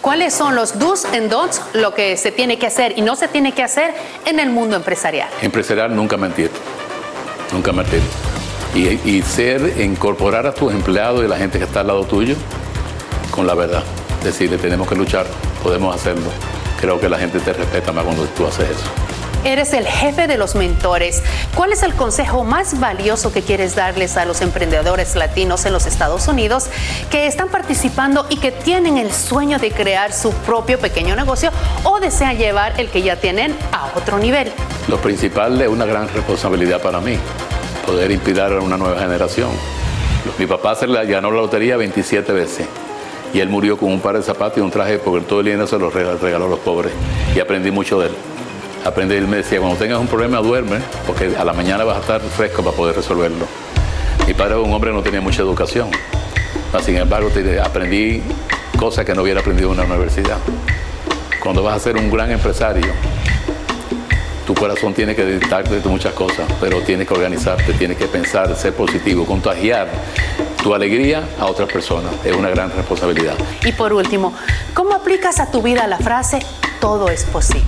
[0.00, 3.28] ¿Cuáles son los do's and don'ts, lo que se tiene que hacer y no se
[3.28, 3.94] tiene que hacer
[4.26, 5.28] en el mundo empresarial?
[5.42, 6.50] Empresarial, nunca mentir.
[7.52, 8.00] Nunca mentir.
[8.74, 12.36] Y, y ser, incorporar a tus empleados y la gente que está al lado tuyo
[13.30, 13.82] con la verdad.
[14.22, 15.26] Decirle, tenemos que luchar,
[15.62, 16.30] podemos hacerlo.
[16.80, 19.07] Creo que la gente te respeta más cuando tú haces eso.
[19.44, 21.22] Eres el jefe de los mentores.
[21.54, 25.86] ¿Cuál es el consejo más valioso que quieres darles a los emprendedores latinos en los
[25.86, 26.66] Estados Unidos
[27.10, 31.50] que están participando y que tienen el sueño de crear su propio pequeño negocio
[31.84, 34.52] o desean llevar el que ya tienen a otro nivel?
[34.88, 37.16] Lo principal es una gran responsabilidad para mí,
[37.86, 39.50] poder inspirar a una nueva generación.
[40.38, 42.66] Mi papá se le ganó la lotería 27 veces
[43.32, 45.66] y él murió con un par de zapatos y un traje porque todo el dinero
[45.66, 46.92] se lo regaló, a los pobres
[47.34, 48.14] y aprendí mucho de él.
[48.84, 52.00] Aprendí, él me decía, cuando tengas un problema duerme porque a la mañana vas a
[52.00, 53.46] estar fresco para poder resolverlo.
[54.26, 55.90] Mi padre era un hombre que no tenía mucha educación,
[56.82, 57.30] sin embargo
[57.62, 58.22] aprendí
[58.78, 60.38] cosas que no hubiera aprendido en una universidad.
[61.42, 62.92] Cuando vas a ser un gran empresario,
[64.46, 68.54] tu corazón tiene que dictarte de muchas cosas, pero tienes que organizarte, tienes que pensar,
[68.56, 69.88] ser positivo, contagiar
[70.62, 72.12] tu alegría a otras personas.
[72.24, 73.34] Es una gran responsabilidad.
[73.64, 74.32] Y por último,
[74.74, 76.40] ¿cómo aplicas a tu vida la frase
[76.80, 77.64] todo es posible?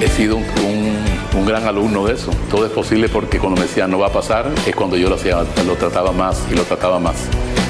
[0.00, 0.96] He sido un, un-
[1.38, 2.30] un gran alumno de eso.
[2.50, 5.16] Todo es posible porque cuando me decían no va a pasar, es cuando yo lo
[5.16, 7.16] hacía, lo trataba más y lo trataba más.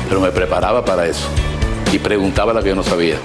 [0.08, 1.26] Pero me preparaba para eso
[1.92, 3.16] y preguntaba lo que yo no sabía.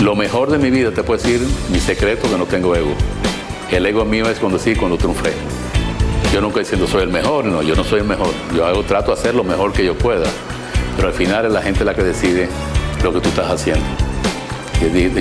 [0.00, 1.40] Lo mejor de mi vida, te puedo decir,
[1.70, 2.92] mi secreto que no tengo ego.
[3.70, 5.32] El ego mío es cuando sí, cuando triunfé.
[6.34, 8.26] Yo nunca diciendo soy el mejor, no, yo no soy el mejor.
[8.56, 10.26] Yo hago, trato de hacer lo mejor que yo pueda.
[10.96, 12.48] Pero al final es la gente la que decide
[13.04, 13.84] lo que tú estás haciendo.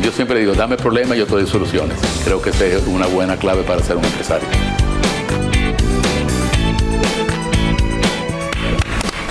[0.02, 2.00] Yo siempre digo, dame problemas y yo te doy soluciones.
[2.26, 4.48] Creo que esa es una buena clave para ser un empresario.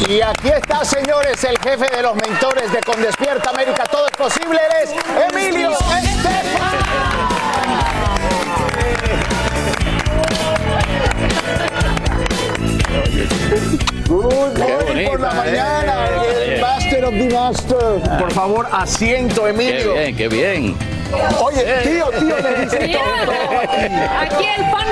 [0.09, 3.83] Y aquí está, señores, el jefe de los mentores de Con Despierta América.
[3.91, 4.61] Todo es posible.
[4.71, 5.73] Él es Emilio
[14.09, 16.07] Good morning por la mañana.
[16.43, 18.19] El Master of the Master.
[18.19, 19.93] Por favor, asiento, Emilio.
[19.93, 20.77] Qué bien, qué bien.
[21.45, 24.87] Oye, tío, tío, le dice Mira, aquí el fan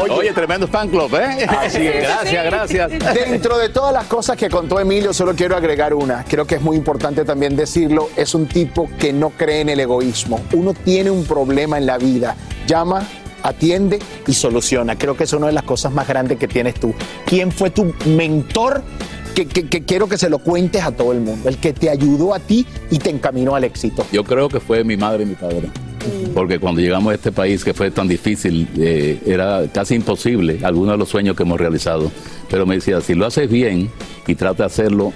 [0.00, 0.18] club.
[0.18, 1.46] Oye, tremendo fan club, ¿eh?
[1.48, 2.02] Así es.
[2.02, 3.14] Gracias, gracias.
[3.14, 6.24] Dentro de todas las cosas que contó Emilio, solo quiero agregar una.
[6.24, 8.10] Creo que es muy importante también decirlo.
[8.16, 10.40] Es un tipo que no cree en el egoísmo.
[10.52, 12.34] Uno tiene un problema en la vida.
[12.66, 13.06] Llama,
[13.42, 14.96] atiende y soluciona.
[14.96, 16.94] Creo que es una de las cosas más grandes que tienes tú.
[17.26, 18.82] ¿Quién fue tu mentor?
[19.34, 21.48] Que, que- que quiero que se lo cuentes a todo el mundo.
[21.48, 24.04] El que te ayudó a ti y te encaminó al éxito.
[24.12, 25.70] Yo creo que fue mi madre y mi padre.
[26.34, 30.94] Porque cuando llegamos a este país que fue tan difícil, eh, era casi imposible algunos
[30.94, 32.10] de los sueños que hemos realizado.
[32.50, 33.88] Pero me decía, si lo haces bien
[34.26, 35.12] y trata de hacerlo,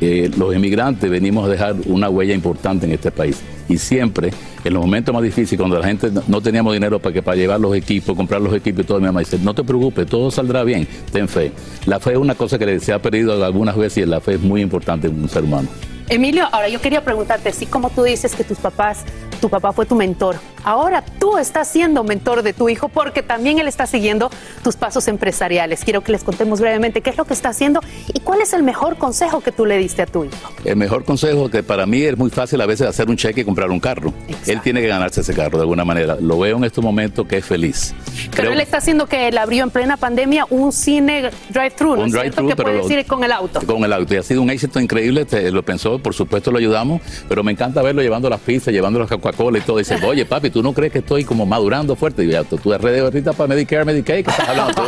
[0.00, 3.38] eh, los inmigrantes venimos a dejar una huella importante en este país.
[3.68, 4.30] Y siempre,
[4.62, 7.60] en los momentos más difíciles, cuando la gente no- teníamos dinero para, que, para llevar
[7.60, 10.64] los equipos, comprar los equipos y todo, mi mamá dice, no te preocupes, todo saldrá
[10.64, 11.52] bien, ten fe.
[11.86, 14.40] La fe es una cosa que se ha perdido algunas veces y la fe es
[14.40, 15.68] muy importante en un ser humano.
[16.10, 19.04] Emilio, ahora yo quería preguntarte, así como tú dices que tus papás,
[19.44, 23.58] tu papá fue tu mentor, ahora tú estás siendo mentor de tu hijo porque también
[23.58, 24.30] él está siguiendo
[24.62, 25.84] tus pasos empresariales.
[25.84, 27.80] Quiero que les contemos brevemente qué es lo que está haciendo
[28.14, 30.34] y cuál es el mejor consejo que tú le diste a tu hijo.
[30.64, 33.44] El mejor consejo que para mí es muy fácil a veces hacer un cheque y
[33.44, 34.14] comprar un carro.
[34.46, 36.16] Él tiene que ganarse ese carro de alguna manera.
[36.18, 37.94] Lo veo en estos momentos que es feliz.
[38.30, 42.02] Pero Creo- él está haciendo que él abrió en plena pandemia un cine drive-thru, ¿no
[42.04, 43.60] Un drive-thru, Que pero puedes lo- ir con el auto.
[43.66, 44.14] Con el auto.
[44.14, 45.26] Y ha sido un éxito increíble.
[45.26, 47.02] te- lo pensó, por supuesto lo ayudamos.
[47.28, 49.78] Pero me encanta verlo llevando las pizzas, llevando las Coca-Cola y todo.
[49.78, 52.24] Dice, oye, papi, ¿tú no crees que estoy como madurando fuerte?
[52.24, 54.82] Y ya, tú, eres ahorita para Medicare, Medicaid, ¿qué estás hablando?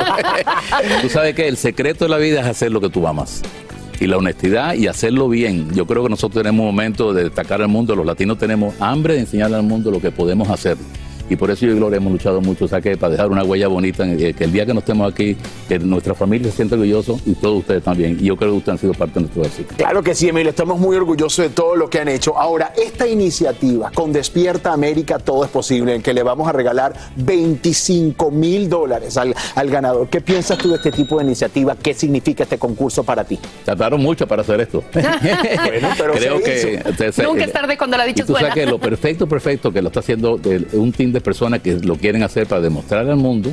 [1.03, 3.43] tú sabes que el secreto de la vida es hacer lo que tú amas
[4.01, 5.73] y la honestidad y hacerlo bien.
[5.75, 9.15] Yo creo que nosotros tenemos un momento de destacar al mundo, los latinos tenemos hambre
[9.15, 10.77] de enseñarle al mundo lo que podemos hacer.
[11.29, 13.43] Y por eso yo y Gloria hemos luchado mucho, o sea que para dejar una
[13.43, 15.37] huella bonita, que el día que no estemos aquí,
[15.69, 18.17] que nuestra familia se sienta orgulloso y todos ustedes también.
[18.21, 19.75] Y yo creo que ustedes han sido parte de nuestro éxito.
[19.77, 22.39] Claro que sí, Emilio, estamos muy orgullosos de todo lo que han hecho.
[22.39, 26.95] Ahora, esta iniciativa con Despierta América, todo es posible, en que le vamos a regalar
[27.17, 30.09] 25 mil dólares al, al ganador.
[30.09, 31.75] ¿Qué piensas tú de este tipo de iniciativa?
[31.77, 33.39] ¿Qué significa este concurso para ti?
[33.65, 34.83] Trataron mucho para hacer esto.
[34.93, 38.79] bueno, pero creo se que Nunca es tarde cuando la dicha tú sabes que lo
[38.79, 42.47] perfecto, perfecto que lo está haciendo el- un team de personas que lo quieren hacer
[42.47, 43.53] para demostrar al mundo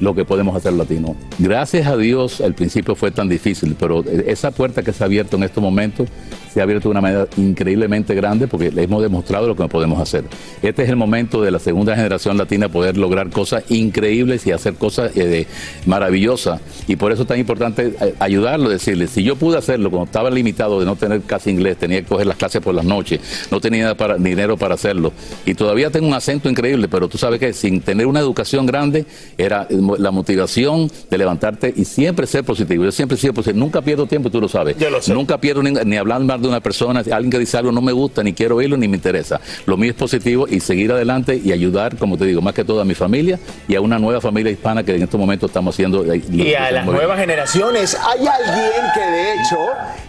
[0.00, 1.14] lo que podemos hacer latino.
[1.38, 5.36] Gracias a Dios, al principio fue tan difícil, pero esa puerta que se ha abierto
[5.36, 6.08] en estos momentos
[6.54, 10.00] se ha abierto de una manera increíblemente grande porque le hemos demostrado lo que podemos
[10.00, 10.22] hacer.
[10.62, 14.74] Este es el momento de la segunda generación latina poder lograr cosas increíbles y hacer
[14.74, 15.46] cosas eh,
[15.86, 16.60] maravillosas.
[16.86, 20.30] Y por eso es tan importante eh, ayudarlo, decirle, si yo pude hacerlo cuando estaba
[20.30, 23.60] limitado de no tener casi inglés, tenía que coger las clases por las noches, no
[23.60, 25.12] tenía para- dinero para hacerlo.
[25.44, 29.06] Y todavía tengo un acento increíble, pero tú sabes que sin tener una educación grande,
[29.36, 32.84] era eh, la motivación de levantarte y siempre ser positivo.
[32.84, 34.76] Yo siempre he sido positivo, nunca pierdo tiempo, tú lo sabes.
[35.14, 37.92] Nunca pierdo ni, ni hablar mal de una persona, alguien que dice algo no me
[37.92, 39.40] gusta, ni quiero oírlo, ni me interesa.
[39.66, 42.80] Lo mío es positivo y seguir adelante y ayudar, como te digo, más que todo
[42.80, 43.38] a mi familia
[43.68, 46.04] y a una nueva familia hispana que en estos momentos estamos haciendo.
[46.12, 49.58] eh, Y a las nuevas generaciones, hay alguien que de hecho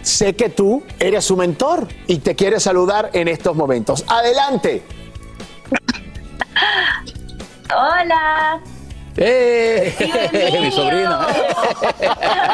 [0.02, 4.04] sé que tú eres su mentor y te quiere saludar en estos momentos.
[4.08, 4.82] Adelante.
[7.74, 8.60] Hola.
[9.16, 9.94] ¡Eh!
[10.62, 11.26] Mi sobrina.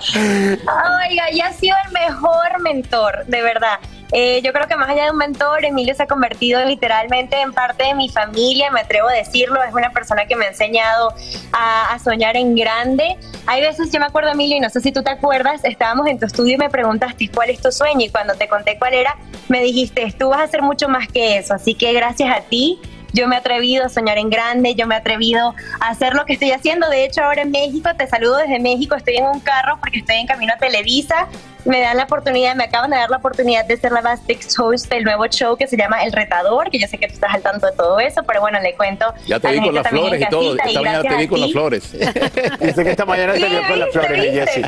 [0.00, 3.78] Oiga, ya ha sido el mejor mentor, de verdad.
[4.12, 7.52] Eh, yo creo que más allá de un mentor, Emilio se ha convertido literalmente en
[7.52, 11.14] parte de mi familia, me atrevo a decirlo, es una persona que me ha enseñado
[11.52, 13.16] a, a soñar en grande.
[13.46, 16.18] Hay veces, yo me acuerdo, Emilio, y no sé si tú te acuerdas, estábamos en
[16.18, 19.16] tu estudio y me preguntaste cuál es tu sueño y cuando te conté cuál era,
[19.48, 22.80] me dijiste, tú vas a hacer mucho más que eso, así que gracias a ti
[23.12, 26.24] yo me he atrevido a soñar en grande, yo me he atrevido a hacer lo
[26.24, 26.88] que estoy haciendo.
[26.88, 30.16] De hecho, ahora en México, te saludo desde México, estoy en un carro porque estoy
[30.16, 31.28] en camino a Televisa.
[31.64, 34.58] Me dan la oportunidad, me acaban de dar la oportunidad de ser la last fixed
[34.58, 37.34] host del nuevo show que se llama El Retador, que yo sé que tú estás
[37.34, 39.12] al tanto de todo eso, pero bueno, le cuento.
[39.26, 40.56] Ya te vi con las flores y todo.
[40.56, 41.92] Esta mañana te vi con las flores.
[41.92, 44.32] Dice que esta mañana te vio con las ¿viste, flores?
[44.32, 44.64] Jessie.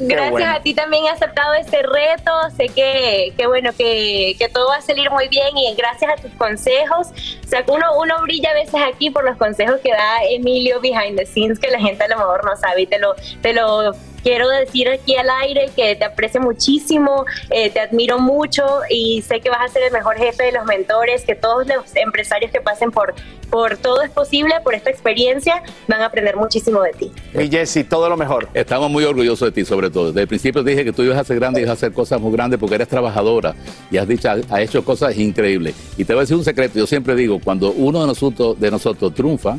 [0.00, 0.50] Gracias bueno.
[0.52, 2.32] a ti también he aceptado este reto.
[2.56, 6.20] Sé que, que bueno, que, que todo va a salir muy bien y gracias a
[6.20, 7.08] tus consejos.
[7.54, 11.24] Sea, uno, uno brilla a veces aquí por los consejos que da Emilio behind the
[11.24, 13.92] scenes que la gente a lo mejor no sabe y te lo, te lo
[14.24, 19.40] quiero decir aquí al aire que te aprecio muchísimo, eh, te admiro mucho y sé
[19.40, 22.60] que vas a ser el mejor jefe de los mentores, que todos los empresarios que
[22.60, 23.14] pasen por,
[23.50, 27.12] por todo es posible, por esta experiencia, van a aprender muchísimo de ti.
[27.34, 28.48] Mi Jessie, todo lo mejor.
[28.54, 30.06] Estamos muy orgullosos de ti, sobre todo.
[30.06, 31.92] Desde el principio te dije que tú ibas a ser grande y ibas a hacer
[31.92, 33.54] cosas muy grandes porque eres trabajadora
[33.90, 35.74] y has, dicho, has hecho cosas increíbles.
[35.98, 36.78] Y te voy a decir un secreto.
[36.78, 39.56] Yo siempre digo, cuando uno de nosotros, de nosotros triunfa,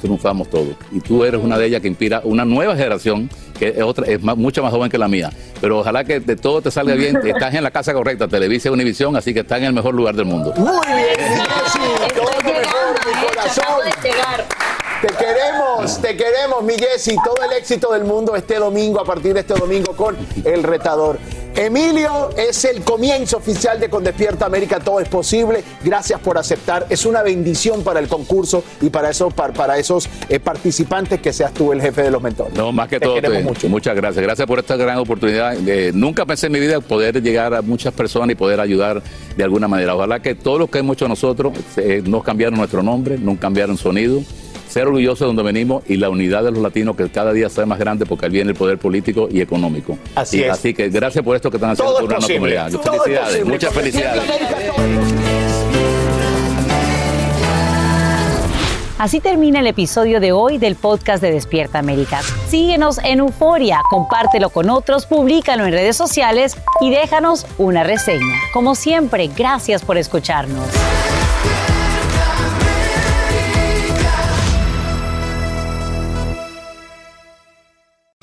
[0.00, 0.68] triunfamos todos.
[0.92, 3.28] Y tú eres una de ellas que inspira una nueva generación
[3.58, 5.30] que es, otra, es más- mucho más joven que la mía.
[5.60, 7.16] Pero ojalá que de todo te salga bien.
[7.24, 10.14] Estás en la casa correcta, Televisa y Univisión, así que estás en el mejor lugar
[10.14, 10.52] del mundo.
[10.56, 13.64] Muy bien, mi Jessie, todo lo mejor, mi corazón.
[15.02, 17.16] Te queremos, te queremos, mi Jessy.
[17.24, 21.18] Todo el éxito del mundo este domingo, a partir de este domingo, con El Retador.
[21.54, 25.62] Emilio, es el comienzo oficial de Con Despierta América, todo es posible.
[25.84, 26.86] Gracias por aceptar.
[26.88, 31.32] Es una bendición para el concurso y para, eso, para, para esos eh, participantes que
[31.32, 32.54] seas tú el jefe de los mentores.
[32.54, 33.68] No, más que Te todo, te- mucho.
[33.68, 34.22] muchas gracias.
[34.22, 35.54] Gracias por esta gran oportunidad.
[35.68, 39.02] Eh, nunca pensé en mi vida poder llegar a muchas personas y poder ayudar
[39.36, 39.94] de alguna manera.
[39.94, 43.76] Ojalá que todo lo que hemos hecho nosotros eh, no cambiaron nuestro nombre, no cambiaron
[43.76, 44.20] sonido.
[44.72, 47.66] Ser orgullosos de donde venimos y la unidad de los latinos que cada día sea
[47.66, 49.98] más grande porque ahí viene el poder político y económico.
[50.14, 50.50] Así Y es.
[50.50, 52.70] Así que gracias por esto que están haciendo Todo por una comunidad.
[52.70, 54.22] Felicidades, muchas felicidades.
[58.98, 62.22] Así termina el episodio de hoy del podcast de Despierta América.
[62.48, 68.36] Síguenos en Euforia, compártelo con otros, públicalo en redes sociales y déjanos una reseña.
[68.54, 70.64] Como siempre, gracias por escucharnos.